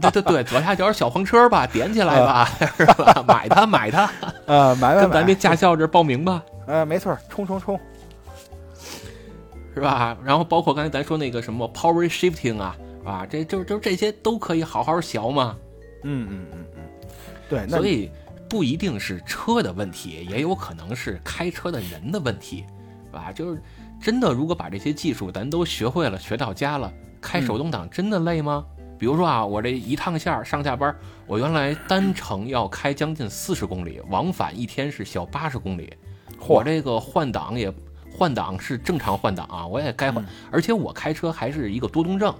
[0.00, 3.22] 对对对，左下角小黄车吧，点起来吧， 是吧？
[3.28, 4.10] 买它买它，
[4.46, 6.42] 呃，买买买，跟咱这驾校这报名吧。
[6.66, 7.78] 呃，没错，冲冲冲！
[9.78, 10.18] 是吧？
[10.24, 13.24] 然后包括刚才咱说那个什么 power shifting 啊，是吧？
[13.24, 15.56] 这就就这些都可以好好学嘛。
[16.02, 16.82] 嗯嗯嗯嗯，
[17.48, 17.68] 对。
[17.68, 18.10] 所以
[18.48, 22.64] 不一定是车的问题，也有可能是开车的人的问题，
[23.06, 23.30] 是吧？
[23.32, 23.62] 就是
[24.02, 28.64] 真的，如果把这些技术咱都学会了，学到家了，开手动挡真的累吗？
[28.98, 30.92] 比如说啊，我这一趟线上下班，
[31.24, 35.92] 我原来单程要开将近四十公里，往返一天是小八十公里，
[36.48, 37.72] 我这个换挡也。
[38.18, 42.34] 换挡是正常换挡啊，我也该换，而且我开车还是一个多动症，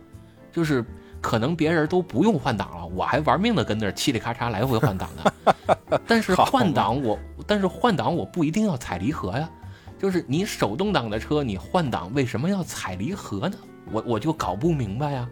[0.51, 0.85] 就是
[1.21, 5.97] 可能别人都不用换挡了，我还玩命的跟那儿嘁里咔嚓来回换挡呢。
[6.05, 9.49] 但是换挡我，但是换挡我不一定要踩离合呀，
[9.97, 13.57] 就是你手动挡的车，你换挡为什么要踩离合呢？
[13.93, 15.29] 我我就搞不明白呀。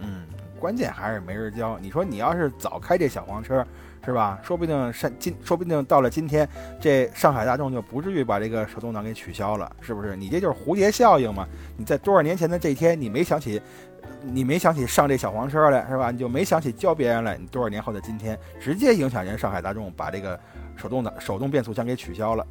[0.00, 0.26] 嗯，
[0.58, 1.78] 关键还是没人教。
[1.78, 3.64] 你说你要是早开这小黄车，
[4.04, 4.38] 是吧？
[4.42, 6.48] 说不定上今，说不定到了今天，
[6.80, 10.14] 这上海大众就不至于把这个手动挡给取消了，是不是？
[10.14, 11.46] 你这就是蝴蝶效应嘛？
[11.76, 13.60] 你在多少年前的这一天，你没想起，
[14.22, 16.10] 你没想起上这小黄车来，是吧？
[16.10, 20.38] 你就没想起教别人来，你多少年后的今天，直接影响人上海大众把这个
[20.76, 22.46] 手动挡手动变速箱给取消了。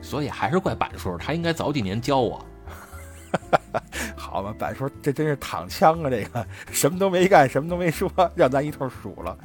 [0.00, 2.44] 所以还是怪板叔，他应该早几年教我。
[4.16, 6.10] 好吧，板叔这真是躺枪啊！
[6.10, 9.36] 这个什么都没干，什么都没说，让咱一通数了。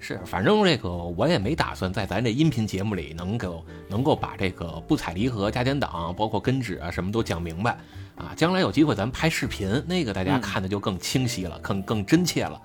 [0.00, 7.76] 是，反正这个我也没打算在咱这音频节目里能够能够把这个不踩离合、加减档，包括跟指啊什么都讲明白
[8.16, 8.32] 啊。
[8.36, 12.60] 将来有机会咱拍视频，那个大家看的就更清晰了，更更真切了，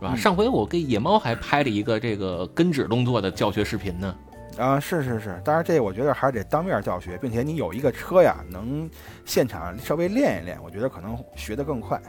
[0.00, 0.16] 是吧？
[0.16, 4.14] 上回我给野猫还拍了一个这个跟指动作的教学视频呢。
[4.56, 8.90] 啊，是是是，当然这我觉得还是得当面教学，并且你有一个车呀，能
[9.24, 12.00] 现场稍微练一练，我觉得可能学得更快。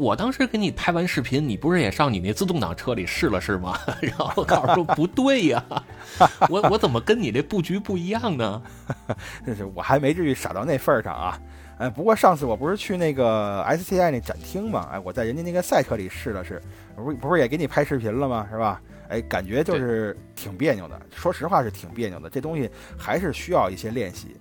[0.00, 3.78] 我当时给你拍完视频，你不是也上你那自动挡车里试了试吗？
[4.00, 5.62] 然后告诉说不对呀，
[6.48, 8.62] 我我怎么跟你这布局不一样呢？
[9.44, 11.38] 这 是我还没至于傻到那份儿上啊。
[11.76, 16.62] 哎，不过上次我不是去那个 STI 那展厅嘛，哎，我在人家那个赛车里试了试，
[16.96, 18.48] 不不是也给你拍视频了吗？
[18.50, 18.80] 是吧？
[19.10, 20.98] 哎，感觉就是挺别扭的。
[21.14, 24.34] 说实话是挺别扭的，这东西还是需要一些练习。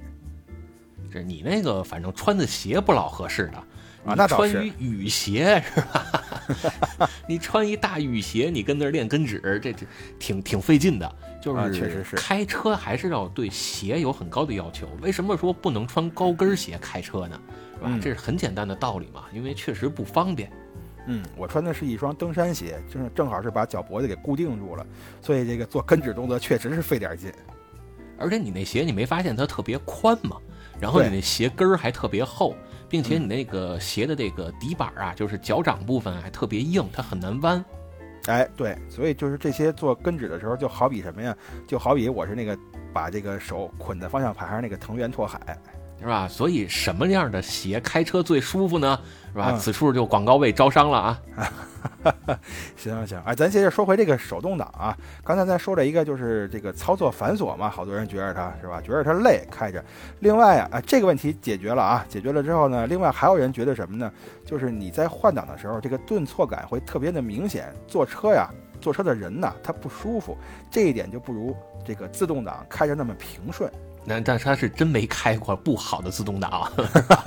[1.12, 3.64] 这你那个反正穿的鞋不老合适的
[4.06, 7.10] 啊，那穿一雨鞋是吧？
[7.28, 9.86] 你穿一大雨鞋，你跟那儿练跟指，这这
[10.18, 11.16] 挺挺费劲的。
[11.42, 14.90] 就是确实是开车还是要对鞋有很高的要求。
[15.02, 17.40] 为什么说不能穿高跟鞋开车呢？
[17.78, 18.00] 是吧？
[18.02, 20.52] 这是很简单的道理嘛，因为确实不方便。
[21.08, 24.86] 嗯，我穿的是一双登山鞋，就是正好是把脚脖子给固定住了，
[25.22, 27.32] 所以这个做跟指动作确实是费点劲。
[28.18, 30.36] 而且你那鞋你没发现它特别宽吗？
[30.78, 32.54] 然后你那鞋跟儿还特别厚，
[32.90, 37.64] 并且你那个鞋的这个底板啊，就是脚掌部分还特别硬，它很难弯。
[38.26, 41.36] 哎，对，所以就是这些做跟趾的时候，就好比什么呀？
[41.68, 42.58] 就好比我是那个
[42.92, 45.58] 把这个手捆在方向盘上那个藤原拓海。
[46.00, 46.28] 是吧？
[46.28, 49.00] 所以什么样的鞋开车最舒服呢？
[49.32, 49.56] 是吧？
[49.58, 51.22] 此处就广告位招商了啊！
[52.76, 54.98] 行行行，哎，咱接着说回这个手动挡啊。
[55.24, 58.82] 刚才咱说了一个，就是这个操作繁琐嘛，好多人觉着它是吧？
[58.82, 59.84] 觉着它累开着。
[60.20, 64.12] 另外啊，啊，这个问题解决了啊，解决了之后呢，另外还有人觉得什么呢？
[64.46, 67.72] 就是你在换挡的时候，这个顿挫感会特别的明显。
[67.88, 68.50] 坐车呀，
[68.82, 70.36] 坐车的人呢，他不舒服，
[70.72, 73.72] 这一点就不如这个自动挡开着那么平顺。
[74.10, 76.72] 那但他是真没开过不好的自动挡，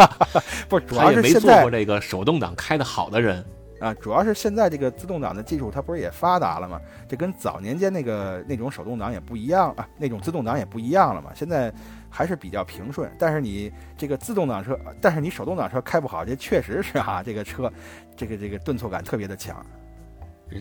[0.68, 3.44] 不，主要是现在做过这个手动挡开的好的人
[3.78, 6.80] 啊，主要是现在这个自动挡的技术它不是也发达了吗？
[7.08, 11.30] 这跟早年间那个那种手动挡也不一样啊，那种自动挡也不一样了嘛。
[11.34, 11.72] 现在
[12.10, 17.72] 还是比较平顺，但是你这个自动挡车，但是你手动挡车开不好，这确实是哈，这个车
[18.16, 19.64] 这个这个顿挫感特别的强。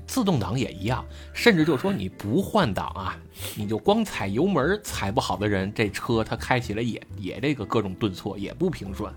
[0.06, 3.17] 自动挡也一样，甚至就说你不换挡啊，
[3.56, 9.13] 你就光踩油门踩不好的人，这车它开起来也也这个各种顿挫，也不平顺。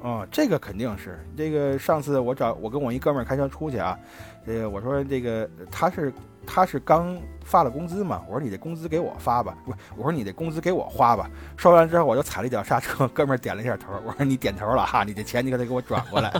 [0.00, 1.78] 哦，这个肯定是这个。
[1.78, 3.96] 上次我找我跟我一哥们儿开车出去啊，
[4.44, 6.12] 这个我说这个他是
[6.46, 11.30] 他是刚发了工资嘛，我说你这工资给我发吧，不，我说你这工资给我花吧。
[11.56, 16.32] 说完之后我就踩了一脚刹车，哥们儿点了一下头，我说你点头了哈，你这钱你可得给我转过来。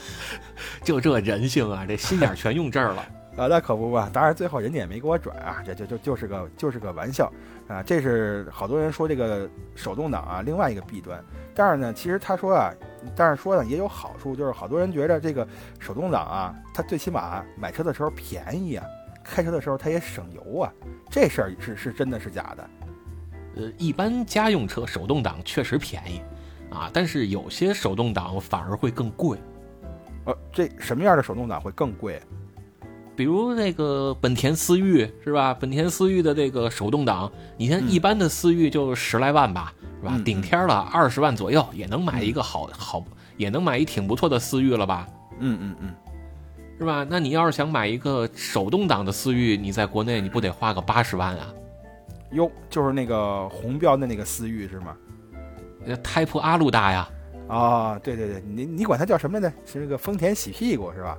[0.84, 3.02] 就这人性啊，这心眼全用这儿了
[3.36, 3.46] 啊！
[3.48, 4.10] 那可不吧？
[4.12, 7.32] 当然最后人家也没给我转啊，这就就就是个就是个玩笑
[7.66, 7.82] 啊！
[7.82, 11.22] 这是好多人说这个手动挡啊，另外一个弊端。
[11.54, 12.70] 但是呢，其实他说啊，
[13.16, 15.46] 但是说呢也有好处，就是好多人觉得这个
[15.78, 18.84] 手动挡啊，它最起码买车的时候便宜啊，
[19.24, 20.72] 开车的时候它也省油啊。
[21.10, 22.70] 这事儿是是真的是假的？
[23.56, 26.20] 呃，一般家用车手动挡确实便宜
[26.70, 29.38] 啊，但是有些手动挡反而会更贵。
[30.24, 32.20] 呃，这什么样的手动挡会更贵？
[33.14, 35.52] 比如那个本田思域是吧？
[35.52, 40.18] 本田思域的这个手动挡，你像一般的思域就十来万吧，是吧？
[40.24, 43.04] 顶天了二十万左右也能买一个好好，
[43.36, 45.06] 也能买一挺不错的思域了吧？
[45.40, 45.94] 嗯嗯嗯，
[46.82, 47.06] 是吧？
[47.08, 51.46] 那你要是想买一个手动挡的思域，你在国内你不得花个八十万啊？
[52.32, 54.96] 哟，就是那个红标的那个思域是吗？
[55.84, 57.08] 那 Type 阿鲁大呀。
[57.46, 59.52] 啊，对对对，你你管它叫什么呢？
[59.64, 61.16] 是那个丰田洗屁股是吧？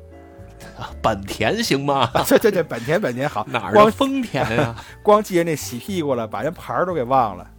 [1.01, 2.09] 本田行吗？
[2.27, 4.75] 对对对，本田本田好，哪儿光丰田呀？
[5.01, 7.49] 光记着那洗屁股了，把人牌儿都给忘了。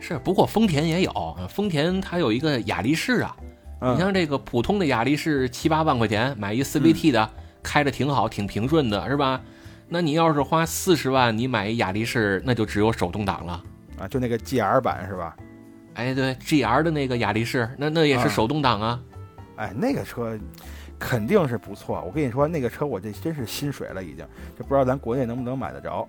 [0.00, 3.36] 是，不过丰田也有，丰田它有一个雅力士啊。
[3.80, 7.30] 你像这个普通的雅力士七八万块钱买一 CVT 的，
[7.62, 9.40] 开着挺好，挺平顺的，是吧？
[9.88, 13.62] 那你要是花四十万，你买一雅力士，那就只有手动挡了。
[13.98, 15.36] 啊，就那个 GR 版是吧？
[15.94, 19.00] 哎，对，GR 的那个雅力士，那那也是手动挡啊。
[19.56, 20.38] 哎，那个车
[20.98, 22.02] 肯定是不错。
[22.06, 24.18] 我跟你说，那个车我这真是心水了，已经
[24.58, 26.06] 就不知道咱国内能不能买得着。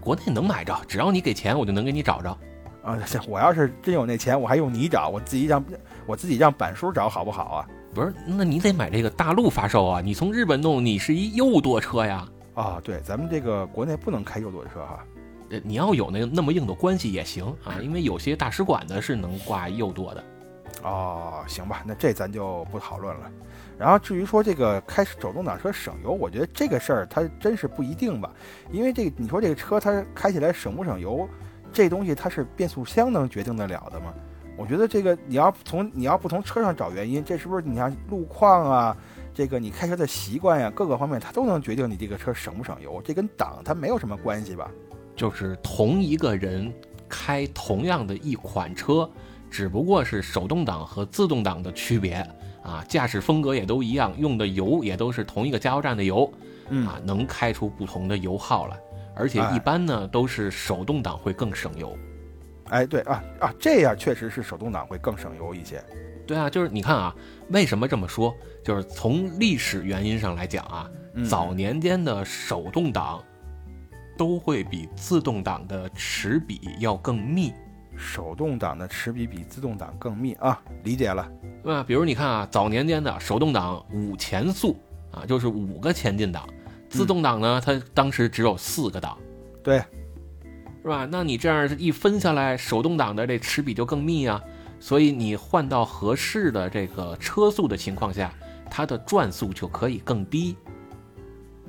[0.00, 2.36] 国内能买着，只要你给钱，我就能给你找着。
[2.82, 5.64] 啊，行， 我要是真有那钱，我还用你找，我自己让
[6.06, 7.68] 我自己让板叔找好不好啊？
[7.92, 10.00] 不是，那你得买这个大陆发售啊！
[10.00, 12.28] 你从日本弄，你是一右舵车呀。
[12.54, 15.04] 啊，对，咱们这个国内不能开右舵车哈。
[15.50, 20.24] 呃，你要有那那么硬的关系也行啊，因为有些大使馆的是能挂右舵的。
[20.82, 23.30] 哦，行吧，那这咱就不讨论了。
[23.78, 28.30] 然后至于说这个开手动挡车省油，我觉得这个事儿它真是不一定吧，
[28.70, 31.26] 因为这个你说这个车它开起来省不省油，
[31.72, 34.12] 这东西它是变速箱能决定得了的吗？
[34.56, 38.96] 我觉得这个你要从你要不从车上找原因，这是不是你像路况啊，
[39.34, 43.00] 这个你开车的习惯呀，各个方面它都能决定你这个车省不省油？
[43.04, 44.70] 这跟档它没有什么关系吧？
[45.14, 46.72] 就是同一个人
[47.08, 49.08] 开同样的一款车，
[49.50, 52.14] 只不过是手动挡和自动挡的区别
[52.62, 56.30] 啊，驾驶风格也都一样，用的油也都是同一个加油站的油，
[56.86, 58.78] 啊，能开出不同的油耗来，
[59.14, 61.96] 而且一般呢都是手动挡会更省油。
[62.70, 65.82] 哎，对啊啊，这样确实是手动挡会更省油一些。
[66.26, 67.14] 对啊，就是你看啊，
[67.50, 68.34] 为什么这么说？
[68.64, 70.90] 就是从历史原因上来讲啊，
[71.28, 73.22] 早年间的手动挡。
[74.18, 77.52] 都会比自动挡的齿比要更密，
[77.98, 81.30] 手动挡的齿比比自动挡更密啊，理解了，
[81.62, 81.84] 对吧？
[81.86, 84.74] 比如你看啊，早年间的手动挡五前速
[85.12, 86.48] 啊，就是五个前进档，
[86.88, 89.18] 自动挡呢，它当时只有四个档，
[89.62, 89.84] 对，
[90.86, 91.04] 是吧？
[91.10, 94.40] 那你这样一分下来，手动挡的这齿比就更密啊，
[94.78, 98.32] 所以你换到合适的这个车速的情况下，
[98.70, 100.54] 它的转速就可以更低，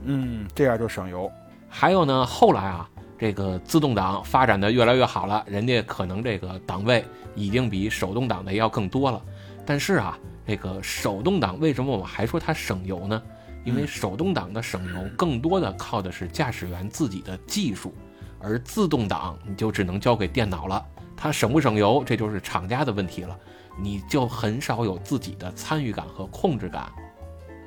[0.03, 1.31] 嗯，这样就省油。
[1.67, 7.03] 还有呢，后来啊，这个自动挡发展的越来越好了，人家可能这个档位
[7.33, 9.19] 已经比手动挡的要更多了。
[9.65, 13.19] 但是啊，这个手动挡为什么我们还说它省油呢？
[13.65, 17.91] 因为手动挡的省油更多的靠的是驾驶员自己的技术，
[18.39, 20.85] 而自动挡你就只能交给电脑了。
[21.15, 23.37] 它省不省油，这就是厂家的问题了，
[23.79, 26.89] 你就很少有自己的参与感和控制感。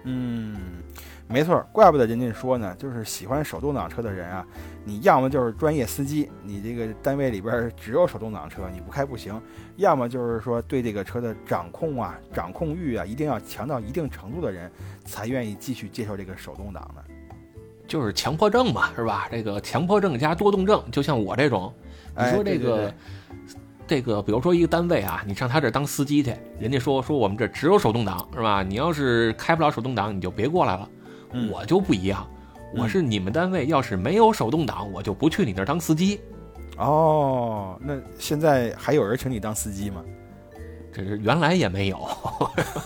[0.05, 0.57] 嗯。
[1.33, 4.45] 没错，怪不得人家说呢，就是喜欢手动挡车的人啊，
[4.85, 9.41] 你要么就是专业司机，你这个单位里边只有手动挡车，你不开不行；
[9.77, 14.69] 要么就是说对这个车的掌控啊、掌控欲啊，一定要强到一定程度的人，
[15.05, 17.05] 才愿意继续接受这个手动挡的，
[17.91, 19.27] 就是强迫症嘛，是吧？
[19.33, 21.73] 这个强迫症加多动症，就像我这种，
[22.17, 22.95] 你说这个，
[23.85, 28.63] 这个，比如说一个单位啊，你上他这当司机去，人家说说我们这只有手动挡，是吧？
[28.63, 30.89] 你要是开不了手动挡，你就别过来了。
[31.51, 32.25] 我就不一样，
[32.77, 36.21] 我是你们单位要是没有手动挡，我就不去你那儿当司机。
[36.79, 40.01] 哦，那现在还有人请你当司机吗？
[40.93, 42.09] 这是原来也没有，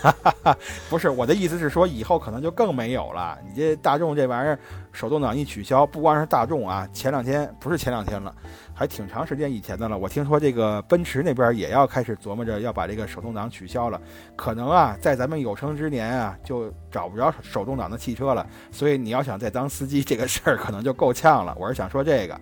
[0.90, 3.38] 不是我的意思是说以后可能就更没有了。
[3.47, 4.59] 你这大众这玩意儿
[4.93, 8.35] 手动挡一取消，不光是大众啊，前两天不是前两天了。
[8.77, 14.01] 还挺长时间以前的了，我听说这个奔驰那边也要开始琢磨着要把这个手动挡取消了，
[14.35, 18.45] 可能啊，在咱们有生之年啊，就找不着手动挡的汽车了。
[18.73, 21.57] 所以你要想再当司机，这个事儿可能就够呛了。
[21.57, 22.40] 我是想说这个，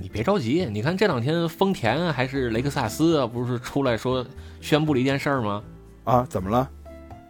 [0.00, 4.24] 你别着急，你看这两天丰田还是雷克萨斯啊，不是出来说
[4.60, 5.62] 宣布了一件事儿吗？
[6.04, 6.68] 啊，怎么了？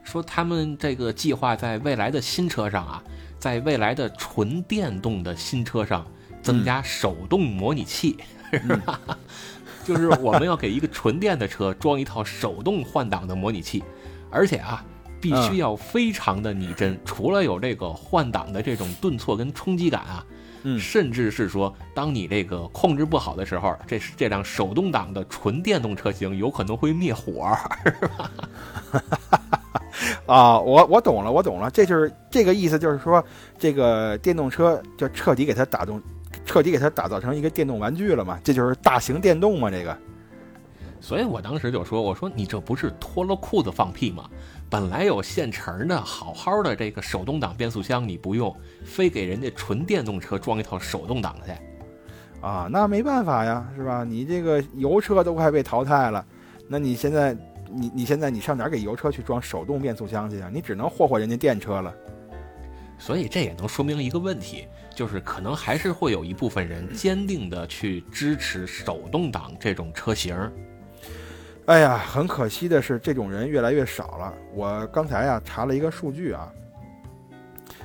[0.02, 3.02] 说他们这个计划在未来的新车上啊，
[3.38, 6.04] 在未来的纯电动的新车上。
[6.42, 8.16] 增加手动模拟器，
[8.50, 8.98] 是吧？
[9.84, 13.84] 就是我们要给一个纯电的车装一套手动换挡的模拟器，
[14.30, 14.82] 而且啊，
[15.20, 16.98] 必须要非常的拟真。
[17.04, 20.24] 除了有这个换挡的这种顿挫跟冲击感啊，
[20.78, 28.30] 甚至是说，当你这个控制不好的时候，这是这辆手动挡的纯电动车型有可能会灭火，是吧？
[30.26, 33.24] 啊，我我懂了，我懂了，这就是这个意思，就是说
[33.58, 36.00] 这个电动车就彻底给它打动。
[36.46, 38.38] 彻底给它打造成一个电动玩具了嘛？
[38.42, 39.70] 这就是大型电动嘛？
[39.70, 39.96] 这个，
[41.00, 44.28] 所以我当时就说：“我说你这不是脱了裤子放屁吗？
[44.70, 48.54] 本来有现成的好好的这个手动挡变速箱，你不用，
[48.84, 51.52] 非给人家纯电动车装一套手动挡去
[52.40, 52.68] 啊？
[52.70, 54.04] 那没办法呀，是吧？
[54.04, 56.24] 你这个油车都快被淘汰了，
[56.68, 57.36] 那你现在
[57.68, 60.48] 你你现在你上哪儿给油车去装手动变速箱去啊？
[60.52, 61.92] 你只能霍霍人家电车了。
[62.96, 70.36] 所以这也能说明一个问题。”就是可能还是会有一部分人坚定的去支持手动挡这种车型。
[71.70, 74.34] 哎呀，很可惜的是，这种人越来越少了。
[74.52, 76.52] 我刚才呀查了一个数据啊，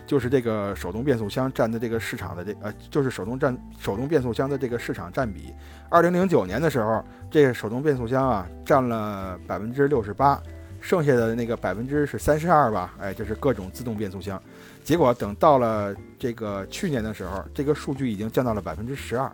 [0.07, 5.53] 就是这个手动变速箱占的这个市场的这呃，就是手动占手动变速箱的这个市场占比。
[5.87, 10.41] 二零零九年的时候，这个手动变速箱啊占了百分之六十八，
[10.81, 14.41] 剩下的那个百分之是三十二吧，哎，就是各种自动变速箱。
[14.83, 19.31] 结果等到了这个去年的时候，这个数据已经降到了百分之十二。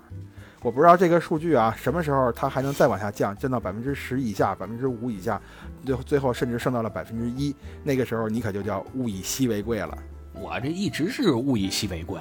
[0.61, 5.41] 我不知道这个数据啊，什么时候它还能再往下降，降到百分之十以下、百分之五以下，
[5.83, 7.55] 最后最后甚至剩到了百分之一。
[7.83, 9.97] 那个时候你可就叫物以稀为贵了。
[10.33, 12.19] 我这一直是物以稀为贵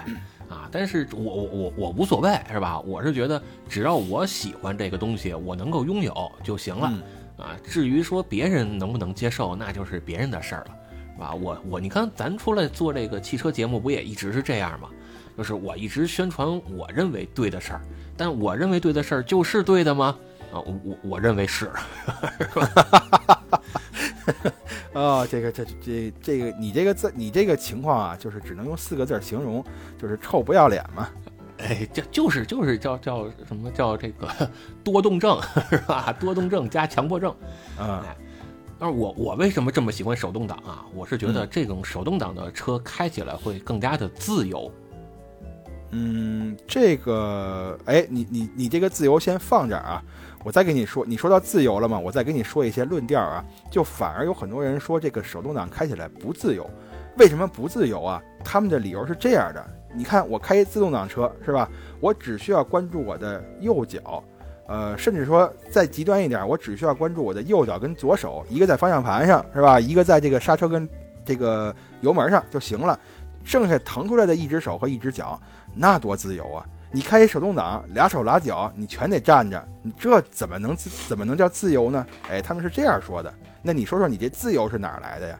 [0.49, 2.81] 啊，但是我我我我无所谓是吧？
[2.81, 6.93] 我是觉得只要我喜欢这个东西，我能够拥有就行了
[7.37, 7.55] 啊。
[7.63, 10.75] 至于说别人能不能接受，那就是别人的事儿了，
[11.15, 11.35] 是吧？
[11.35, 14.89] 我我你看咱出来做这个汽车节目，不也一直是这样吗？
[15.37, 17.81] 就是我一直宣传我认为对的事儿。
[18.21, 20.15] 但我认为对的事儿就是对的吗？
[20.53, 21.71] 啊，我我我认为是，
[22.39, 23.43] 是吧？
[24.93, 29.65] 哦，这个这这这个你这个字你这个情况啊，就是只能用四个字形容，
[29.99, 31.09] 就是臭不要脸嘛。
[31.61, 34.29] 哎，这就是就是叫叫什么叫这个
[34.85, 35.41] 多动症
[35.71, 36.15] 是吧？
[36.21, 37.35] 多动症加强迫症。
[37.79, 38.05] 啊，
[38.79, 40.85] 但是我我为什么这么喜欢手动挡啊？
[40.95, 44.71] 我是觉得这种手动挡的车开起来会更加的自由。
[45.93, 50.03] 嗯，这个，哎，你你你这个自由先放这儿啊，
[50.45, 56.69] 我再跟你说，你说到自由了嘛，我再跟你说一些论调啊，就反而有很多人说这个手动挡开起来不自由，
[57.19, 58.23] 为什么不自由啊？
[58.45, 61.69] 他们的理由是这样的，你看我开自动挡车是吧？
[61.99, 64.23] 我只需要关注我的右脚，
[64.69, 69.81] 呃，甚至说再极端一点，我只需要关注我的右脚跟左手，一个在方向盘上是吧？
[69.81, 70.89] 一个在这个刹车跟
[71.25, 72.97] 这个油门上就行了，
[73.43, 75.39] 剩下腾出来的一只手和一只脚。
[75.75, 76.67] 那多自由啊！
[76.93, 80.75] 你开一手动挡，俩手俩脚，你全得站着，你这怎么能
[81.07, 82.05] 怎么能叫自由呢？
[82.29, 83.33] 哎，他们是这样说的。
[83.63, 85.39] 那你说说，你这自由是哪来的呀？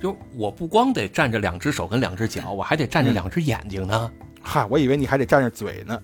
[0.00, 4.10] 就我不光得站着两只手跟两只脚，我还得站着两只眼睛呢。
[4.42, 6.00] 哈，我以为你还得站着嘴呢。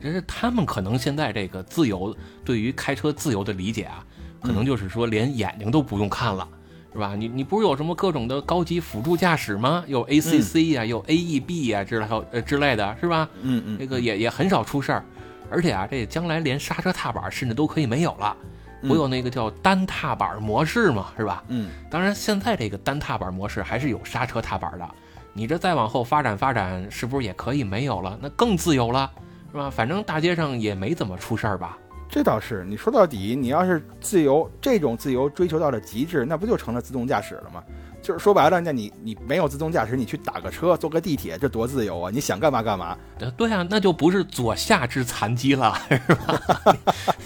[0.00, 4.04] 这是他们可能现在这个自由对于开车自由的理解啊，
[4.40, 6.48] 可能就是说连眼睛都不用看了。
[6.96, 7.14] 是吧？
[7.14, 9.84] 你你不是有什么各种的高级辅助驾驶吗？
[9.86, 13.28] 有 ACC 呀，有 AEB 呀之类呃之类的是吧？
[13.42, 15.04] 嗯嗯，这个也也很少出事儿，
[15.50, 18.34] 而且啊，这将来连刹车踏板甚至都可以没有了，
[18.80, 21.44] 不有那个叫单踏板模式嘛，是吧？
[21.48, 24.88] 嗯，当然现在这个单踏板模式还是有刹车踏板的，
[25.34, 28.18] 你这再往后发展发展，是不是也可以没有了？
[28.22, 29.10] 那更自由了，
[29.52, 29.68] 是吧？
[29.68, 31.76] 反正大街上也没怎么出事儿吧？
[32.08, 37.62] 这倒是，你说到底，你要是自由，这种自由追求到了极致，那不就成了自动驾驶了吗？
[38.00, 42.10] 就是说白了，那你你没有自动驾驶，你去打个车、坐个地铁，这多自由啊！
[42.12, 42.96] 你想干嘛干嘛。
[43.36, 46.76] 对啊，那就不是左下肢残疾了，是吧？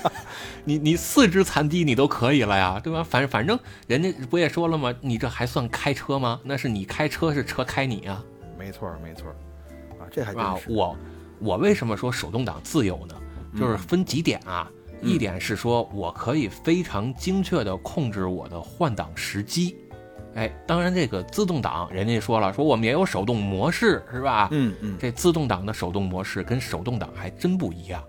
[0.65, 3.05] 你你四肢残疾你都可以了呀，对吧？
[3.05, 4.95] 反反正人家不也说了吗？
[5.03, 6.41] 你这还算开车吗？
[6.43, 8.25] 那是你开车，是车开你啊。
[8.59, 9.29] 没错没错，
[9.99, 10.73] 啊，这还真是。
[10.73, 10.97] 我
[11.41, 13.15] 我为什么说手动挡自由呢？
[13.59, 14.71] 就是分几点啊，
[15.03, 19.77] 一点是说我可以非常精确地控制我的换挡时机，
[20.35, 24.49] 哎，当然这个自动挡人家说了，说我们也有手动模式，是吧？
[24.53, 28.03] 嗯嗯，这自动挡的手动模式跟手动挡还真不一样。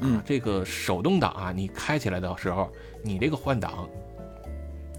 [0.00, 2.70] 嗯，这个手动挡啊，你开起来的时候，
[3.02, 3.88] 你这个换挡，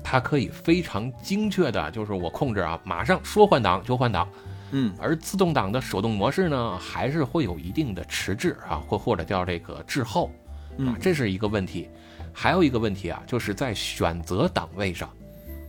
[0.03, 4.27] 它可以非常精确的，就是我控制啊，马上说换挡就换挡。
[4.72, 10.32] 嗯，而自动挡的手动模式呢，还是会有一定的迟滞啊，或或者叫这个滞后，
[10.80, 11.89] 啊，这是一个问题。
[12.32, 15.09] 还有一个问题啊，就是在选择档位上，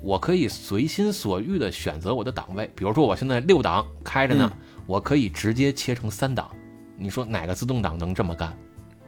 [0.03, 2.70] 我可以随心所欲的选择我的档位。
[2.76, 4.53] 比如说我现在六档开着呢，
[4.86, 6.51] 我可以直接切成三档。
[6.96, 8.55] 你说哪个自动挡能这么干？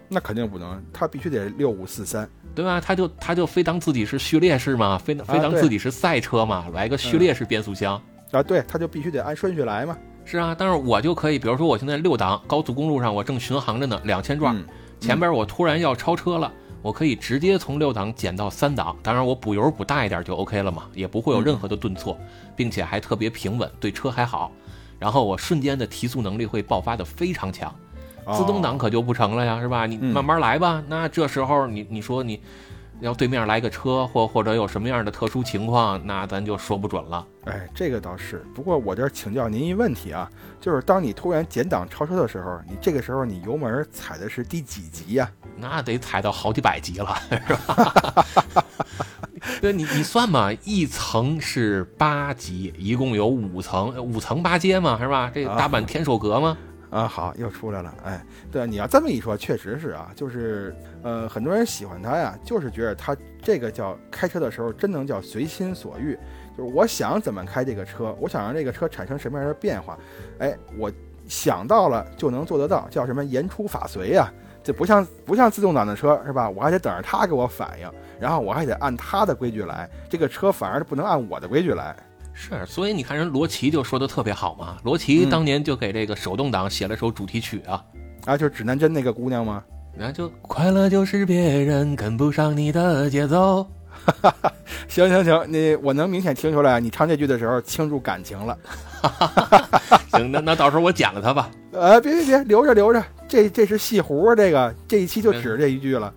[0.08, 2.80] 那肯定不能，它必须得六五四三，对吧？
[2.80, 8.02] 它就它就非当自己是序列式嘛，非非当自己是赛车嘛，来个序列式变速箱。
[8.32, 9.96] 啊，对，他就必须得按顺序来嘛。
[10.24, 14.56] 是啊，但是我就可以，比如说我现在六档高速公路上，我正巡航着呢，两千转，
[14.98, 22.16] 前边我突然要超车了，我可以直接从六档减到三档，当然我补油补大一点就 OK 了嘛，也不会有任何的顿挫，
[22.56, 24.50] 并且还特别平稳，对车还好。
[24.98, 27.74] 然后我瞬间的提速能力会爆发的非常强，
[28.32, 29.84] 自动挡可就不成了呀，是吧？
[29.84, 30.82] 你慢慢来吧。
[30.88, 32.40] 那这时候你你说你。
[33.02, 37.26] 要对面来个车，或或者有什么样的特殊情况，那咱就说不准了。
[37.44, 38.44] 哎，这个倒是。
[38.54, 40.30] 不过我这请教您一问题啊，
[40.60, 45.28] 就是当你突然减档超车的时候，你这个时候你油门踩的是第几级呀？
[45.56, 48.24] 那得踩到好几百级了，是吧？
[49.60, 55.28] 对，你你算嘛，一层是八级，一共有五层，五层八阶嘛，是吧？
[55.34, 56.56] 这大阪天守阁吗？
[56.56, 66.16] 啊，啊好，又出来了，哎，对，你要这么一说，确实是啊，就是，呃，很多人喜欢它呀，就是觉得它这个叫开车的时候真能叫随心所欲。
[66.54, 69.98] 就是我想怎么开这个车，我想让这个车产生什么样的变化，
[70.38, 70.92] 哎，我
[71.26, 74.30] 想到了就能做得到，叫什么言出法随呀？
[74.62, 76.50] 这不像不像自动挡的车是吧？
[76.50, 77.90] 我还得等着它给我反应，
[78.20, 81.96] 然后我还得按它的规矩来，这个车反而不能按我的规矩来。
[82.34, 87.84] 是，所以你看人罗琦就说的特别好嘛，罗琦当年就给这个手动挡写了首主题曲啊，
[88.26, 89.62] 啊，就是指南针那个姑娘吗？
[89.96, 93.66] 那就快乐就是别人跟不上你的节奏。
[94.88, 98.58] 行行行，你我能明显听出来，你唱这句的时候倾注感情了。
[100.10, 101.50] 行，那那到时候我剪了它吧。
[101.72, 106.12] 呃，别别别，留着留着，这这是戏胡，这个这一期就指这一句了。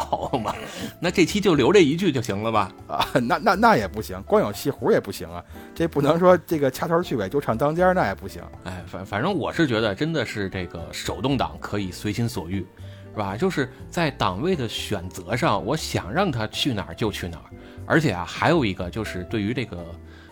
[0.00, 0.54] 好嘛，
[0.98, 2.72] 那这期就留这一句就行了吧？
[2.88, 8.42] 啊，那那那也不行，光有戏胡也不行啊，这不能说这个掐头去尾就唱当间那也不行。
[8.64, 12.66] 哎，反反正我是觉得真的是这个手动挡可以随心所欲，
[13.12, 13.36] 是吧？
[13.36, 17.44] 就是在档位的选择上，我想让它去哪儿就去哪儿。
[17.84, 19.84] 而且啊，还有一个就是对于这个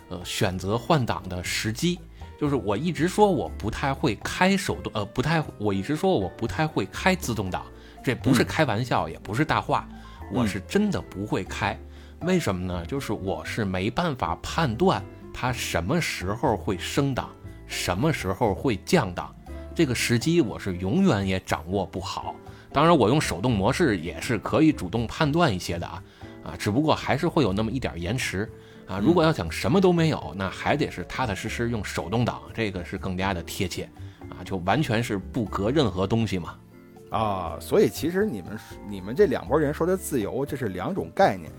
[0.08, 1.98] 呃选择换挡的时机，
[2.40, 7.62] 就是我一直说我不太会开手动，呃，不太，我一直说我不太会开自动挡。
[8.02, 9.88] 这不是开玩笑，也不是大话，
[10.32, 11.78] 我是真的不会开。
[12.22, 12.84] 为什么呢？
[12.86, 17.30] 就是我是没办法判断它什么时候会升档，
[17.66, 19.34] 什么时候会降档，
[19.74, 22.34] 这个时机我是永远也掌握不好。
[22.72, 26.02] 当然，我用手动模式也是可以主动判断一些的啊，
[26.44, 28.48] 啊，只不过还是会有那么一点延迟
[28.86, 28.98] 啊。
[28.98, 33.88] 如果要想什么都没有，那还得是踏踏实实用手动挡，这个是更加的贴切
[34.28, 36.54] 啊，就完全是不隔任何东西嘛。
[37.10, 38.58] 啊，所以其实你们
[38.88, 41.50] 你们这两拨人说的自由，这是两种概念。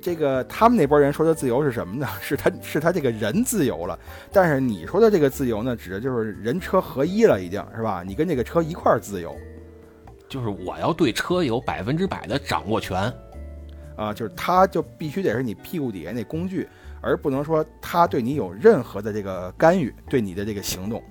[0.00, 2.06] 这个他们那拨人说的自由是什么呢？
[2.20, 3.98] 是他是他这个人自由了，
[4.32, 8.04] 但是你说的这个自由呢，指的就是人车合一了，已经是吧？
[8.06, 9.34] 你跟这个车一块儿自由，
[10.28, 13.12] 就是我要对车有百分之百的掌握权
[13.96, 16.68] 啊，就是他就必须得是你屁股底下那工具，
[17.00, 21.02] 而不能说他对你有任何的这个干预，对你的这个行动。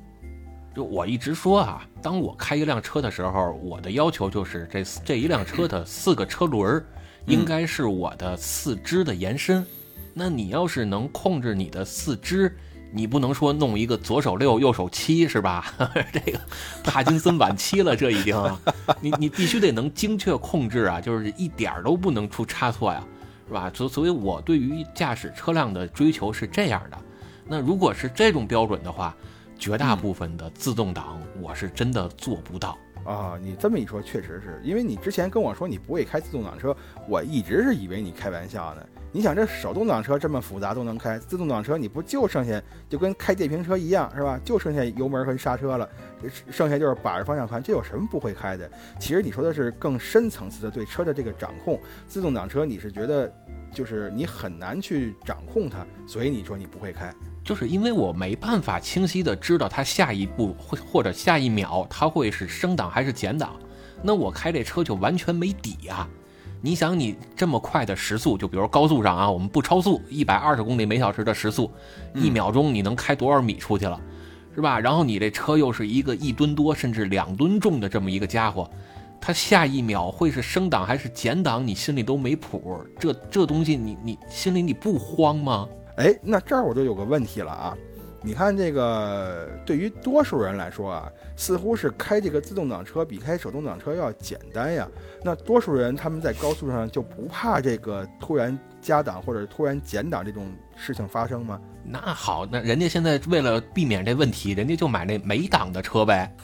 [0.76, 6.86] 就我一直说啊，当我开一辆车的时候，我的要求就是这这一辆车的四个车轮儿
[7.28, 9.66] 应该是我的四肢的延伸。
[10.14, 12.54] 那你要是能控制你的四肢，
[12.92, 15.74] 你不能说弄一个左手六右手七是吧？
[16.12, 16.40] 这个
[16.84, 18.58] 帕金森晚期了，这已经，
[19.00, 23.02] 你你必须得能精确控制啊，就是一点儿都不能出差错呀，
[23.48, 23.72] 是吧？
[23.74, 26.98] 所所以，我对于驾驶车辆的追求是这样的。
[27.48, 29.16] 那如果是这种标准的话。
[29.58, 33.38] 绝大部分的自动挡，我是真的做不到啊！
[33.42, 36.76] 你这么一说，确实是因为你之前跟我说你不会开自动挡车，
[37.08, 38.86] 我一直是以为你开玩笑呢。
[39.12, 44.38] 你想，这手动挡车这么复杂都能开，自动挡车你不就剩下就跟开电瓶车一样是吧？
[44.44, 45.90] 就剩下油门和刹车了，
[46.50, 48.70] 剩下就是把着方向盘，这有什么不会开的？
[49.00, 51.80] 其实你说的是更深层次的对车的这个掌控。
[52.08, 53.34] 自动挡车你是觉得
[53.72, 57.14] 就是你很难去掌控它，所以你说你不会开。
[57.46, 63.54] 就是因为我没办法清晰的知道它下一步会或者下一秒它会是升档还是减档，
[64.02, 66.08] 那我开这车就完全没底呀。
[66.60, 71.70] 你想，你这么快的时速，就比如高速上啊，我们不超速，一百二十公里每小时的时速，
[72.16, 74.02] 一秒钟你能开多少米出去了，
[74.56, 74.80] 是吧？
[74.80, 78.68] 然后你这车又是一个一吨多甚至两吨重的这么一个家伙，
[79.22, 82.84] 它下一秒会是升档还是减档，你心里都没谱。
[82.98, 85.68] 这这东西，你你心里你不慌吗？
[85.98, 87.78] 哎，那这儿我就有个问题了啊！
[88.22, 94.88] 你看这个，对于多数人来说啊，似乎是开这个自动挡车比开手动挡车要简单呀。
[95.24, 101.62] 那多数人他们在高速上就不怕这个突然加档或者突然减档这种事情发生吗？
[101.84, 106.36] 那好，那人家现在为了避免这问题，人家就买那没档的车呗。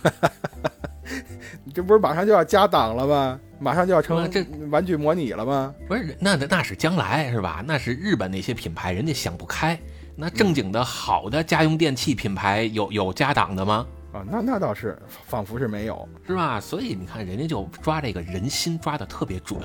[1.74, 3.40] 这不是马上就要加档了吗？
[3.62, 5.72] 马上就要成这玩具模拟了吗？
[5.88, 7.64] 不是，那那那是将来是吧？
[7.66, 9.80] 那是日本那些品牌，人家想不开。
[10.16, 13.86] 那正经的好的家用电器品牌有有加档的吗？
[14.14, 14.98] 啊，那那倒是，
[15.28, 16.60] 仿佛是没有，是吧？
[16.60, 19.62] 所以你看，人家就抓这个人心抓的特别准。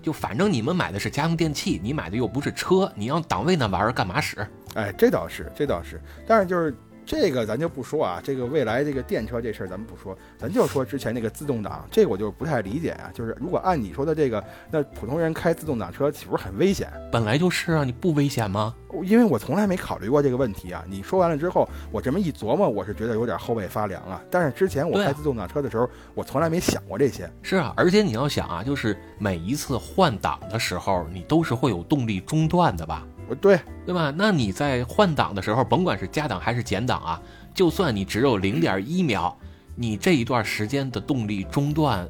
[0.00, 4.46] 就反正你们买的是家用电器，你买的又不是车，你要档位那玩意儿干嘛使？
[4.74, 6.00] 哎，这倒是，这倒是。
[6.24, 6.72] 但是就是。
[7.10, 13.10] 这个咱就不说啊，这个未来这个电车这事儿咱们不说，咱就说之前那个自动挡，这个我就不太理解啊。
[13.12, 16.88] 就是如果按你说的这个，那普通人开自动挡车岂不是很危险？
[17.10, 18.72] 本来就是啊，你不危险吗？
[19.02, 20.84] 因为我从来没考虑过这个问题啊。
[20.88, 24.22] 你说完了之后，我这么一琢磨，我是觉得有点后背发凉啊。
[24.30, 27.28] 但是之前我开自动挡车的时候，我从来没想过这些。
[27.42, 33.04] 是啊，而且你要想啊，就是每一次换挡的时候，你都是会有动力中断的吧？
[33.34, 34.12] 对，对吧？
[34.16, 37.22] 那你在换挡的时候，甭管是加档还是减档啊。
[37.54, 39.36] 就算你只有零点一秒，
[39.74, 42.06] 你这一段时间的动力中断，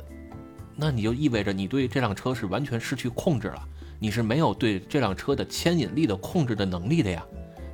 [0.77, 3.62] 那你就意味着你对这辆车是完全失去控制了。
[3.99, 7.23] 你是没有对这辆车的牵引力的控制的能力的呀，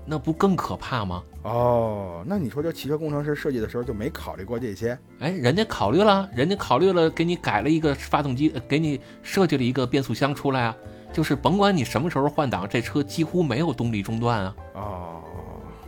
[0.04, 1.22] 那不更可怕吗？
[1.42, 4.98] 哦，那你说这汽车工程师设计的时候就没考虑过这些？
[5.20, 10.76] 哎，人家考虑了，人家考虑了，给你改了一个发动机，给你设计了一个变速箱出来啊，
[11.16, 14.56] 就是甭管你什么时候换挡，这车几乎没有动力中断啊。
[14.74, 15.22] 哦，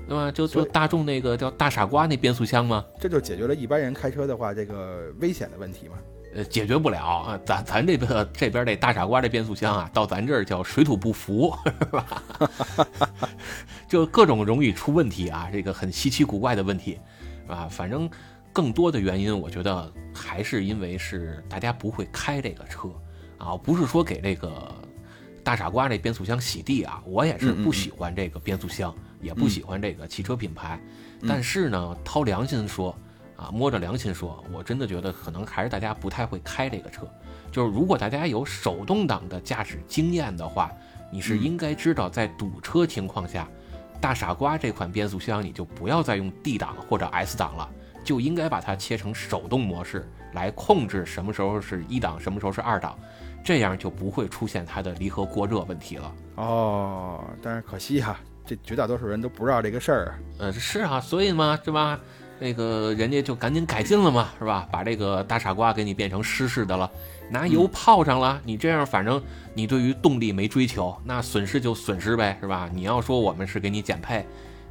[0.09, 0.33] 对吧？
[0.33, 5.97] 就就大众那个叫大傻瓜那变速箱吗，这就解决了一般人开车的话这个危险的问题嘛。
[6.35, 7.39] 呃，解决不了啊。
[7.45, 12.23] 咱咱这边这边这大傻瓜这变速箱啊，到咱这儿叫水土不服，是吧？
[13.87, 16.99] 就各种容易出问题啊，这个很稀奇古怪的问题，
[17.45, 17.69] 是吧？
[17.71, 18.09] 反正
[18.51, 22.89] 更多的原因，我觉得还是因为是大家不会开这个车
[23.37, 24.75] 啊，不是说给这个
[25.49, 27.03] 大傻瓜这变速箱洗地啊。
[27.07, 30.79] 我也是不喜欢这个变速箱，也不喜欢这个汽车品牌，
[31.27, 32.95] 但是呢，掏良心说。
[33.39, 37.09] 啊，摸着良心说，我真的觉得可能还是大家不太会开这个车。
[37.53, 40.73] 就是如果大家有手动挡的驾驶经验的话，
[41.09, 43.49] 你是应该知道，在堵车情况下，
[44.01, 47.71] 大傻瓜这款变速箱你就不要再用 D 档或者 S 档了，
[48.03, 52.99] 就应该把它切成手动模式来控制什么时候是一档，什么时候是二档，
[53.45, 56.15] 这样就不会出现它的离合过热问题了。
[56.37, 60.19] 哦，但是可惜哈、这绝大多数人都不知道这个事儿啊。
[60.39, 61.99] 呃，是啊，所以嘛，是吧？
[62.41, 64.69] 那个人家就赶紧改进了嘛，是吧？
[64.71, 66.89] 把这个大傻瓜给你变成湿式的了，
[67.31, 68.41] 拿油泡上了。
[68.45, 69.21] 你这样，反正
[69.55, 72.71] 你对于动力没追求，那损失就损失呗，是吧？
[72.73, 74.25] 你要说我们是给你减配，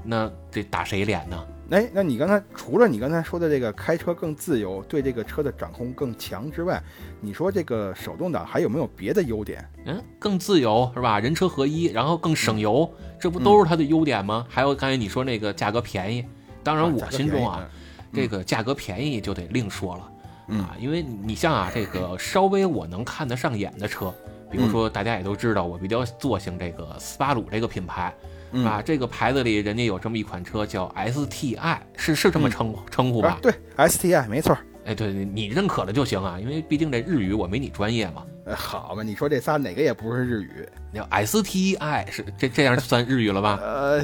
[0.04, 1.44] 那这打谁脸呢？
[1.70, 6.82] 哎，那你刚才除了你刚才说的这个开车更自由，对这个车的掌控更强之外，
[7.20, 9.70] 你说这个手动挡还有没有别的优点？
[9.86, 11.20] 嗯，更自由是吧？
[11.20, 12.90] 人车合一，然后更省油，
[13.20, 14.46] 这不都是它的优点吗？
[14.50, 16.26] 还有刚才你说那个价格便宜，
[16.64, 17.70] 当然我心中啊，
[18.14, 20.12] 这个价格便宜就得另说了。
[20.48, 24.14] 嗯啊，因为你像啊，这个稍微我能看得上眼的车，
[24.50, 33.40] 比如说大家也都知道，我比较坐性这个斯巴鲁这个品牌，嗯啊，这个牌子里人家有这么一款车叫 STI，是是这么称称呼吧啊，？
[33.42, 34.60] 对，STI 没错儿。
[34.86, 38.24] 哎，对对，你认可了就行啊，因为毕竟这日语我没你专业嘛。
[38.46, 43.60] 呃，好嘛，你说这仨哪个也不是日语，叫 STI 是这这样算日语了吧？
[43.62, 44.02] 呃，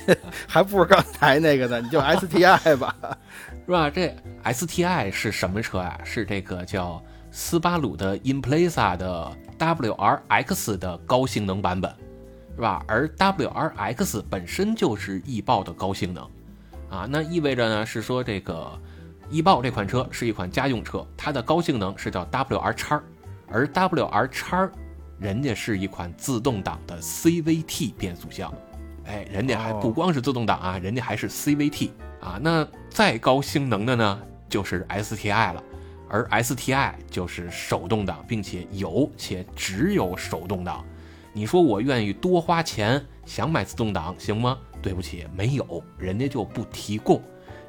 [0.46, 2.94] 还不如刚才那个呢，你就 STI 吧。
[3.64, 3.88] 是吧？
[3.88, 11.90] 这 STI 是什么车啊、是这个叫斯巴鲁的 Impreza 的 WRX 的高性能版本，
[12.56, 12.82] 是吧？
[12.88, 16.24] 而 WRX 本身就是易豹的高性能，
[16.88, 18.72] 啊，那意味着呢是说这个
[19.28, 23.02] 易豹这款车是一款家用车，它的高性能是叫 WRX，，
[23.48, 24.70] 而 WRX
[25.18, 28.50] 人家是一款自动挡的 CVT 变速箱，
[29.04, 31.90] 哎，人家还哦不光是自动挡啊，人家还是 CVT
[32.20, 32.38] 啊。
[32.40, 35.62] 那再高性能的呢，就是 STI 了，
[36.08, 40.82] 而 STI 就是手动挡，并且有且只有手动挡。
[41.36, 44.56] 你说我愿意多花钱想买自动挡行吗？
[44.80, 47.20] 对不起，没有，人家就不提供，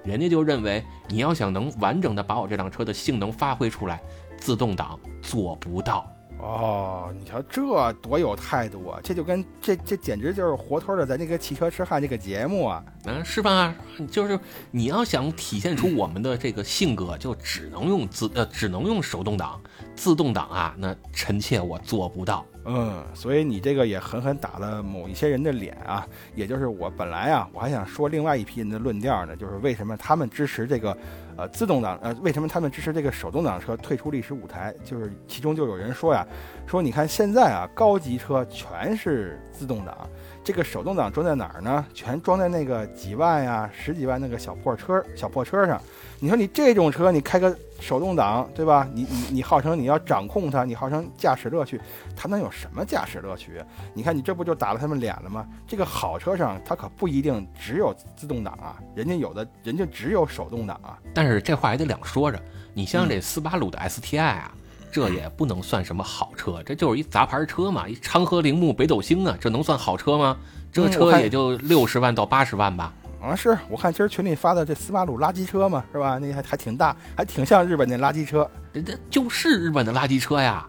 [0.05, 4.01] 人家就认为你要想能完整的把我这辆车的性能发挥出来，
[4.39, 6.09] 自动挡做不到。
[6.39, 8.99] 哦，你瞧这多有态度啊！
[9.03, 12.85] 这就跟这这简直就是活脱的咱这个汽车痴汉这个节目啊。
[13.05, 13.75] 嗯，是吧？
[14.09, 14.39] 就是
[14.71, 19.59] 你要想体现出我们的这个性格，就只能用自呃，只能用手动挡，
[19.93, 22.45] 自动挡啊，那臣妾我做不到。
[22.67, 26.05] 嗯，所以你这个也狠狠打了某一些人的脸啊。
[26.35, 30.95] 也就是我本来啊，我还想说另外一批人的论调呢，就是为什么他们支持这个
[31.37, 34.73] 呃自动挡呃，为什么他们支持这个手动挡车退出历史舞台？
[34.83, 36.27] 就是其中就有人说呀，
[36.67, 39.97] 说你看现在啊，高级车全是自动挡，
[40.43, 41.85] 这个手动挡装在哪儿呢？
[41.93, 45.81] 全装在那个几万呀、十几万那个小破车、小破车上。
[46.19, 48.87] 你说你这种车，你开个手动挡，对吧？
[48.91, 51.79] 你你你号称你要掌控它，你号称驾驶乐趣，
[52.15, 53.65] 它能有什么驾驶乐趣啊？
[53.93, 55.45] 你看你这不就打了他们脸了吗？
[55.67, 60.97] 这个好车上它可不一定只有自动挡啊，人家有的人家只有手动挡啊。
[61.13, 62.41] 但是这话也得两说着，
[62.73, 64.51] 你像这斯巴鲁的 STI 啊，
[64.91, 70.35] 这也不能算什么好车，这就是一杂牌车嘛，一昌河铃木北斗星啊，这能算好车吗？
[70.71, 72.91] 这车也就六十万到八十万吧。
[73.27, 76.17] 啊，是我看今儿群里发的这斯巴鲁垃圾车嘛，是吧？
[76.17, 78.49] 那还还挺大，还挺像日本那垃圾车。
[78.73, 80.67] 这这就是日本的垃圾车呀。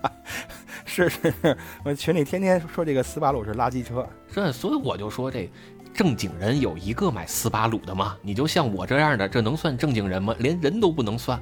[0.84, 4.06] 是是是，我群里天天说这个斯巴鲁是垃圾车。
[4.30, 5.50] 这所以我就说这
[5.94, 8.16] 正经人有一个买斯巴鲁的吗？
[8.22, 10.34] 你就像我这样的，这能算正经人吗？
[10.38, 11.40] 连人都不能算。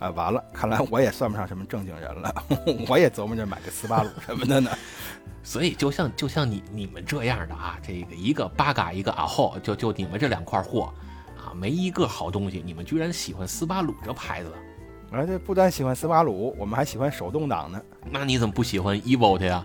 [0.00, 2.34] 啊，完了，看来我也算不上什么正经人了，
[2.88, 4.70] 我也琢磨着买个斯巴鲁什么的呢。
[5.44, 10.92] 所以就像就像你你们这样的啊，这个一个八嘎一个啊后，就就你们这两块货
[11.36, 14.52] 啊，没一个好东西，你们居然喜欢斯巴鲁这牌子，
[15.10, 17.80] 而且不但喜欢斯巴鲁，我们还喜欢手动挡呢。
[18.10, 19.64] 那你怎么不喜欢 evo 呀？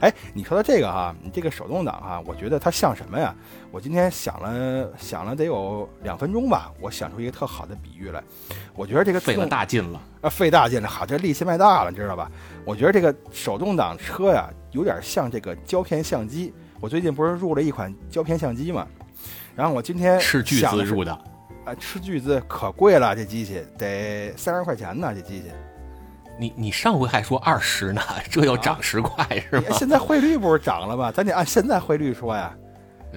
[0.00, 3.34] 哎，你说到这个哈，你这个手动挡哈，我觉得它像什么呀？
[3.70, 8.22] 我今天想了想了得有两分钟吧，我想出一个特好的比喻来。
[8.74, 12.30] 我觉得这个费了大劲了啊，费大劲了，好，这力气卖大了，你知道吧？
[12.64, 16.54] 我觉得这个手动挡车呀，有点像这个胶片相机。
[16.80, 18.86] 我最近不是入了一款胶片相机嘛，
[19.56, 21.12] 然后我今天斥巨资入的，
[21.64, 25.46] 啊，斥巨资可贵了，这机器得三十块钱呢，这机器。
[26.38, 29.76] 你你上回还说二十呢，这又涨十块 是吧？
[29.76, 31.10] 现在汇率不是涨了吗？
[31.10, 32.56] 咱得按现在汇率说呀。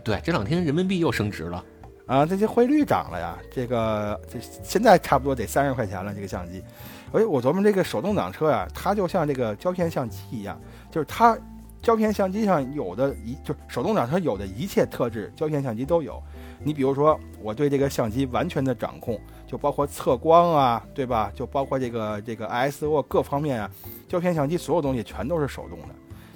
[0.04, 1.64] 对，这两天人民币又升值了
[2.08, 3.38] 啊，这些汇率涨了呀。
[3.52, 6.64] 这个这现在差不多得三十块钱了，这个相机。
[7.12, 10.60] 哎，我琢磨这个手动挡车呀，它就像这个胶片相机一样，
[10.90, 11.38] 就是它
[11.82, 16.22] 胶片相机上有的一，就是手动挡车有的一切特质，胶片相机都有。
[16.64, 19.20] 你比如说，我对这个相机完全的掌控。
[19.52, 21.30] 就包括测光啊，对吧？
[21.36, 23.70] 就包括这个这个 ISO 各方面啊，
[24.08, 25.88] 胶片相机所有东西全都是手动的。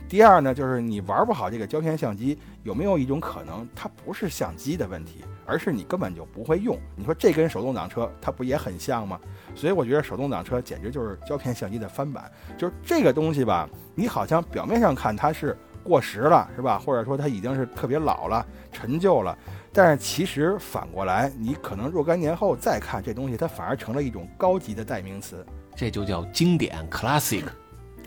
[0.10, 6.78] 第二呢，就是你玩不好这个胶片相机，有没有一种可能，它不是相机的问题，而是你根本就不会用？
[6.94, 9.18] 你说这跟手动挡车它不也很像吗？
[9.56, 12.30] 所以我觉得手动挡车简直就是胶片相机的翻版。
[12.58, 16.78] 就是这个东西吧，你好像表面上看它是过时了，是吧？
[16.78, 19.38] 或者说它已经是特别老了、陈旧了。
[19.72, 27.44] 但是其实反过来，你可能若干年后再看这东西，它反而成了一种高级的代名词，这就叫经典 （classic）。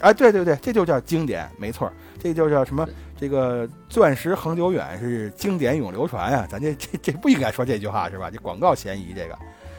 [0.01, 2.89] 哎，对对对，这就叫经典，没错，这就叫什么？
[3.17, 6.47] 这个钻石恒久远是经典永流传呀！
[6.49, 8.31] 咱这这这不应该说这句话是吧？
[8.31, 9.37] 这广告嫌疑，这个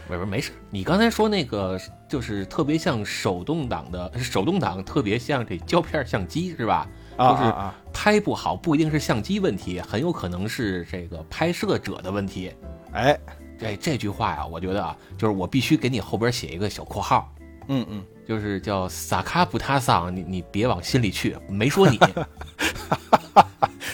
[0.08, 0.52] 不是没事。
[0.70, 1.80] 你刚才说那个
[2.10, 6.86] 就是特别像手动挡的，手动挡特别像这胶片相机是吧？
[7.20, 7.54] 就是
[7.92, 12.52] 拍不好，不一定是相机问题，很有可能是这个拍摄者的问题。
[12.94, 13.20] 哎，
[13.60, 17.30] 这这句话呀，我觉得啊，就是我必须给你后边写一个小括号。
[17.68, 22.00] 嗯嗯，就是叫萨卡布塔桑，你你别往心里去，没说你。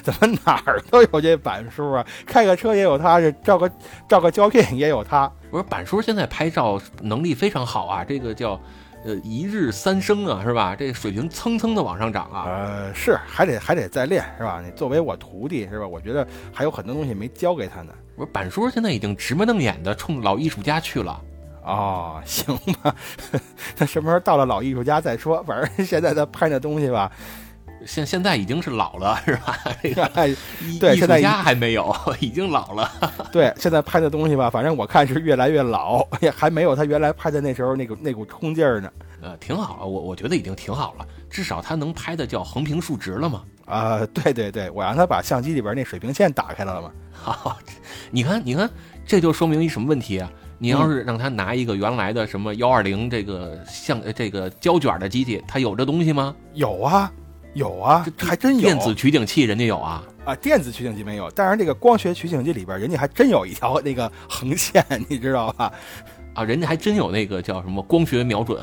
[0.04, 2.06] 怎么哪儿都有这板叔啊？
[2.28, 3.72] 开个车也有他，这照个
[4.08, 5.24] 照个胶片也有他。
[5.50, 8.60] 我说板叔现在拍照能力非常好啊，这个叫。
[9.06, 10.76] 呃，一日三升啊，是吧？
[10.76, 12.46] 这水平蹭蹭的往上涨啊。
[12.48, 14.62] 呃，是，还得还得再练，是吧？
[14.66, 15.88] 你作为我徒弟，是吧？
[15.88, 17.94] 我觉得还有很多东西没教给他呢。
[18.16, 21.22] 我说板叔现在已经直眉瞪眼的冲老艺术家去了。
[21.64, 22.96] 哦，行吧，
[23.78, 25.44] 他什么时候到了老艺术家再说。
[25.44, 27.12] 反正现在他拍那东西吧。
[27.86, 29.58] 现现在已经是老了， 是吧？
[29.82, 30.10] 这个
[30.80, 32.92] 对，现在家还没有， 已经老了。
[33.32, 38.92] 对，现在拍的东西吧，反正我看是越来越老，也还没有他原来拍的那时候那个那股冲劲儿呢。
[39.22, 43.44] 呃，挺好，我我觉得已经挺好了，至少他能拍的叫横平竖直了嘛。
[43.66, 46.92] 啊，对对对，我让他把相机里边那水平线打开了嘛。
[47.12, 47.58] 好，
[48.12, 48.70] 你看，你看，
[49.06, 50.32] 这就说明一什么问题啊？
[50.60, 56.36] 你要是让他拿一个原来的什么幺二零这个像这个胶卷的机器，他有这东西吗？
[56.54, 57.12] 有啊。
[57.56, 60.36] 有啊，还真有电子取景器，人家有啊啊！
[60.36, 65.72] 电子取景器没有，但是这个光学取景器里边，人家还真有一条那个横线，你知道吧？
[66.34, 68.62] 啊，人家还真有那个叫什么光学瞄准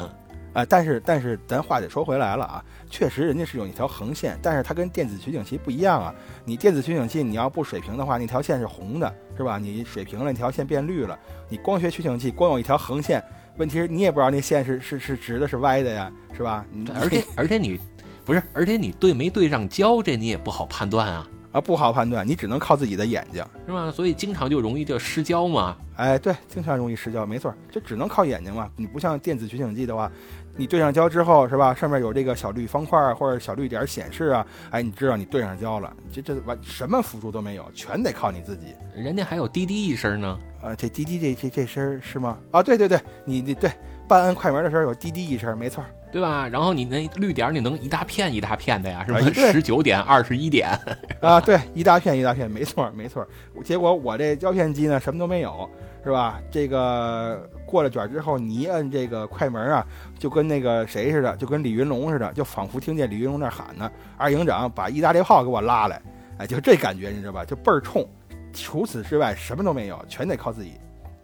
[0.52, 0.62] 啊！
[0.68, 6.14] 但是但是咱话得说回来了啊，确实人家是有一条横线，但是它跟电子取景器不一样啊。
[6.44, 9.56] 你电子取景器你要不水平的话，那条线是红的，是吧？
[9.56, 11.18] 你水平了，那条线变绿了。
[11.48, 13.24] 你光学取景器光有一条横线，
[13.56, 16.66] 问题是你也不知道那线是是是直的，是歪的呀，是吧？
[17.00, 17.80] 而且 而且你。
[18.24, 23.90] 不是，而且你对没对上焦，这你也不好判断啊啊，不好判断，你只能靠自己的眼睛，是吧？
[23.90, 25.76] 所以经常就容易就失焦嘛。
[25.96, 28.70] 哎，对，经常容易失焦，没错，就只能靠眼睛嘛。
[28.76, 30.10] 你不像电子取景器的话，
[30.56, 31.74] 你对上焦之后，是吧？
[31.74, 35.92] 上面有这个小绿方块或者小绿点显示啊，哎，你知道你对上焦了。
[36.10, 38.74] 这这完什么辅助都没有，全得靠你自己。
[38.96, 42.38] 人家还有滴滴一声呢，啊，这滴滴这这这声是吗？
[42.50, 43.70] 啊，对对对，你你对，
[44.08, 45.84] 半按快门的时候有滴滴一声，没错。
[46.12, 46.46] 对吧？
[46.46, 49.18] 然后你那绿点你能一大片一大片的呀，是吧？
[49.50, 50.78] 十九点、二十一点
[51.20, 53.26] 啊，对，一大片一大片，没错没错。
[53.64, 55.68] 结果我这胶片机呢，什么都没有，
[56.04, 56.38] 是吧？
[56.50, 59.86] 这个过了卷之后，你一摁这个快门啊，
[60.18, 65.98] 就跟那个谁似的，就跟李云龙似的，就仿佛听见李云龙那喊呢：“二营长，把意大利炮给我拉来！”
[66.38, 67.44] 哎，就这感觉，你知道吧？
[67.44, 68.06] 就倍儿冲。
[68.52, 70.72] 除此之外，什么都没有，全得靠自己，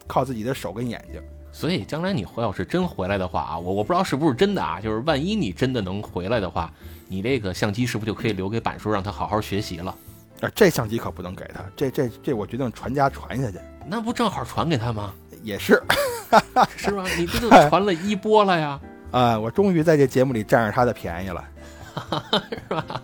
[0.06, 1.20] 靠自己的手跟眼睛。
[1.58, 6.72] 所以将来你要是真回来的话啊，我我不知道是不是真的啊，就是万一你真的能回来的话，
[7.08, 9.92] 你这个相机是不是就可以留给板叔，让他好好学习了？
[10.40, 13.58] 啊，这相机可不能给他，这这这我决定传家传下去。
[13.88, 15.12] 那不正好传给他吗？
[15.42, 15.82] 也是，
[16.78, 17.04] 是吧？
[17.18, 18.80] 你这就传了一波了呀？
[19.10, 21.44] 啊，我终于在这节目里占着他的便宜了，
[22.50, 23.02] 是吧？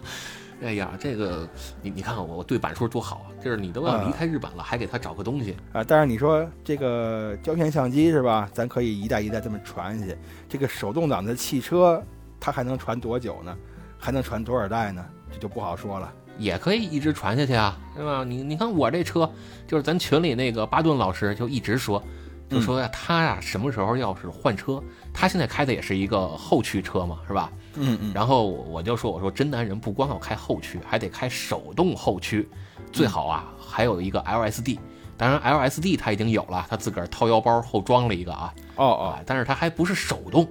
[0.64, 1.46] 哎呀，这个
[1.82, 3.28] 你你看我我对板叔多好啊！
[3.42, 5.84] 就是你都要离开日本了，还给他找个东西啊。
[5.84, 8.48] 但是你说这个胶片相机是吧？
[8.52, 10.16] 咱可以一代一代这么传下去。
[10.48, 12.02] 这个手动挡的汽车，
[12.40, 13.54] 它还能传多久呢？
[13.98, 15.04] 还能传多少代呢？
[15.30, 16.10] 这就不好说了。
[16.38, 18.24] 也可以一直传下去啊，对吧？
[18.24, 19.30] 你你看我这车，
[19.66, 22.02] 就是咱群里那个巴顿老师就一直说，
[22.48, 27.52] 就说呀，他呀什么时候要是换车，他现在开的也是一个后驱车嘛，是吧？
[27.76, 28.12] 嗯嗯。
[28.14, 32.48] 然后我就说，我说真男人不光要开后驱，还得开手动后驱，
[32.92, 34.78] 最好啊还有一个 LSD。
[35.16, 38.54] 当然 LSD 他已经有了，他自个儿掏腰包后装了一个啊。
[38.76, 39.18] 哦哦。
[39.24, 40.48] 但是他还不是手动，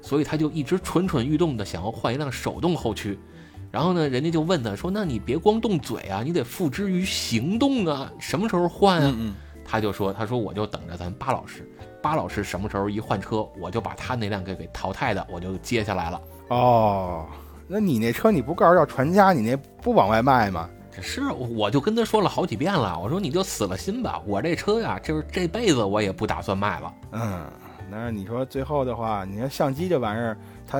[0.00, 3.18] 所以他就一直蠢蠢欲动的想要换一辆手动后驱。
[3.70, 9.14] 然后呢，人家就问他说：“那你别光动嘴啊，你得付之于行动啊，什么时候换啊？”
[9.68, 11.68] 他就说：“他说我就等着咱巴老师，
[12.00, 16.18] 巴老师什么时候一换车，我就把他那辆给给淘汰的，我就接下来了。”
[16.48, 17.26] 哦，
[17.66, 20.68] 那你那车你不告诉要传家，你那不往外卖吗？
[21.00, 26.94] 是，我就跟他说了好几遍了，我说你就死了心吧，我这车呀，就是这辈子我也不打算卖了。
[27.12, 27.44] 嗯，
[27.90, 30.36] 那你说最后的话，你看相机这玩意儿，
[30.66, 30.78] 它。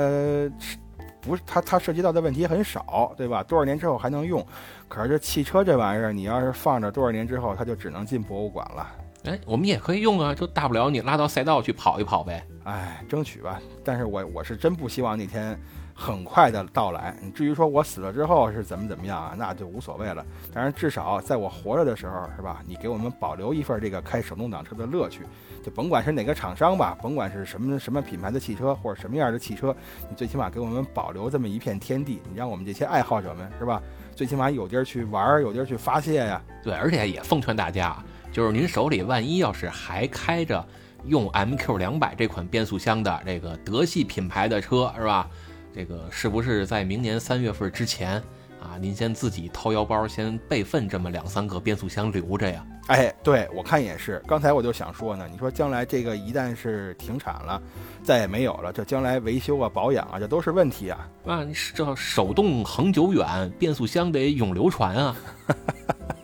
[1.21, 3.43] 不是它，它涉及到的问题很少，对吧？
[3.43, 4.47] 多少年之后还能用？
[4.87, 8.87] 可是这汽车这玩意儿，你要是放着多少年之后，它就只能进博物馆了。
[9.25, 12.47] 哎，我们也可以用啊，就大不了你拉到赛道去跑一跑呗。
[12.67, 13.61] 哎，争取吧。
[13.83, 15.59] 但是我我是真不希望那天。
[15.99, 17.17] 很快的到来。
[17.35, 20.23] 至于说我死了之后是怎么怎么样啊，那就无所谓了。
[20.53, 22.63] 当然，至少在我活着的时候，是吧？
[22.67, 25.23] 你给我们保留一份这个开手动挡车的乐趣，
[25.65, 29.75] 就甭管是哪个厂商吧， 甭管是什么什么品牌的汽车或者什么样的汽车，
[30.07, 33.81] 你最起码给我们保留这么一片天地，你让我们这些爱好者们，是吧？
[34.15, 36.43] 最起码有地儿去玩，有地儿去发泄呀。
[36.63, 37.97] 对，而且也奉劝大家，
[38.31, 40.63] 就是您手里万一要是还开着
[41.07, 45.29] 用 MQ 两百这款变速箱的这个德系品牌的车，是吧？
[45.75, 48.15] 这个是不是在明年三月份之前
[48.61, 48.79] 啊？
[48.81, 52.65] 您先自己掏腰包，先备份这么两三个变速箱留着呀？
[52.87, 54.23] 哎，对我看也是。
[54.27, 57.61] 刚才我就想说呢，你说将来这个一旦是停产了，
[58.03, 61.09] 再也没有了，这将来维修啊、保养啊，这都是问题啊。
[61.27, 65.17] 啊，这手动恒久远，变速箱得永流传啊。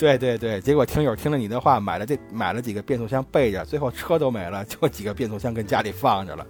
[0.00, 6.46] 对对对，结果听友听了你的话，买了这买了几个变速箱备着，最后车都没了，就几个变速箱跟家里放着了。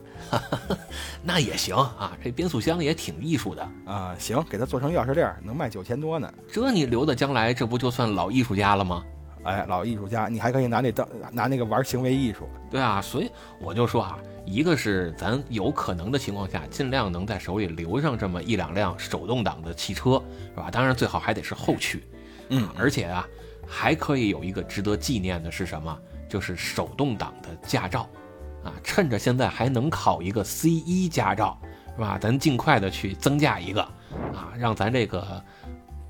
[1.21, 4.15] 那也行啊，这变速箱也挺艺术的啊。
[4.17, 6.33] 行，给它做成钥匙链，能卖九千多呢。
[6.49, 9.05] 这你留到将来，这不就算老艺术家了吗？
[9.43, 12.49] 哎，老艺术家，你还可以拿那当拿那个玩行为艺术。
[12.71, 13.29] 对啊，所以
[13.61, 20.23] 我就说啊，一个是咱有可能的情况下，尽量能在手里留上这么一两辆手动挡的汽车，
[20.55, 20.71] 是吧？
[20.71, 22.01] 当然最好还得是后驱。
[22.51, 23.27] 嗯，而且啊，
[23.67, 25.99] 还可以有一个值得纪念的是什么？
[26.29, 28.09] 就是手动挡的驾照。
[28.63, 31.59] 啊，趁着现在还能考一个 C 一驾照，
[31.97, 32.19] 是吧？
[32.21, 33.81] 咱尽快的去增加一个，
[34.35, 35.43] 啊，让咱这个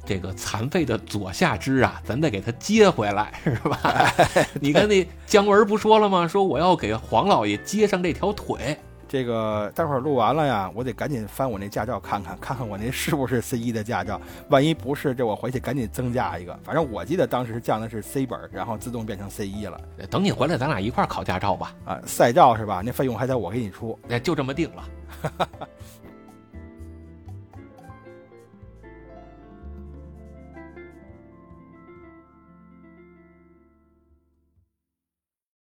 [0.04, 4.12] 这个残废的左下肢啊，咱再给他接回来，是吧？
[4.60, 6.26] 你看那姜文不说了吗？
[6.26, 8.76] 说我要给黄老爷接上这条腿。
[9.10, 14.20] 这个待会儿录完了呀，我得赶紧翻我那驾照看看，看看我那是不是 C 一的驾照。
[14.50, 16.56] 万一不是，这我回去赶紧增加一个。
[16.62, 19.80] 反正我记得当时降的是 C 本，然后自动变成 C 一了。
[20.08, 21.74] 等你回来，咱俩一块儿考驾照吧。
[21.84, 22.82] 啊，赛照是吧？
[22.84, 23.98] 那费用还得我给你出。
[24.06, 24.84] 那就这么定了。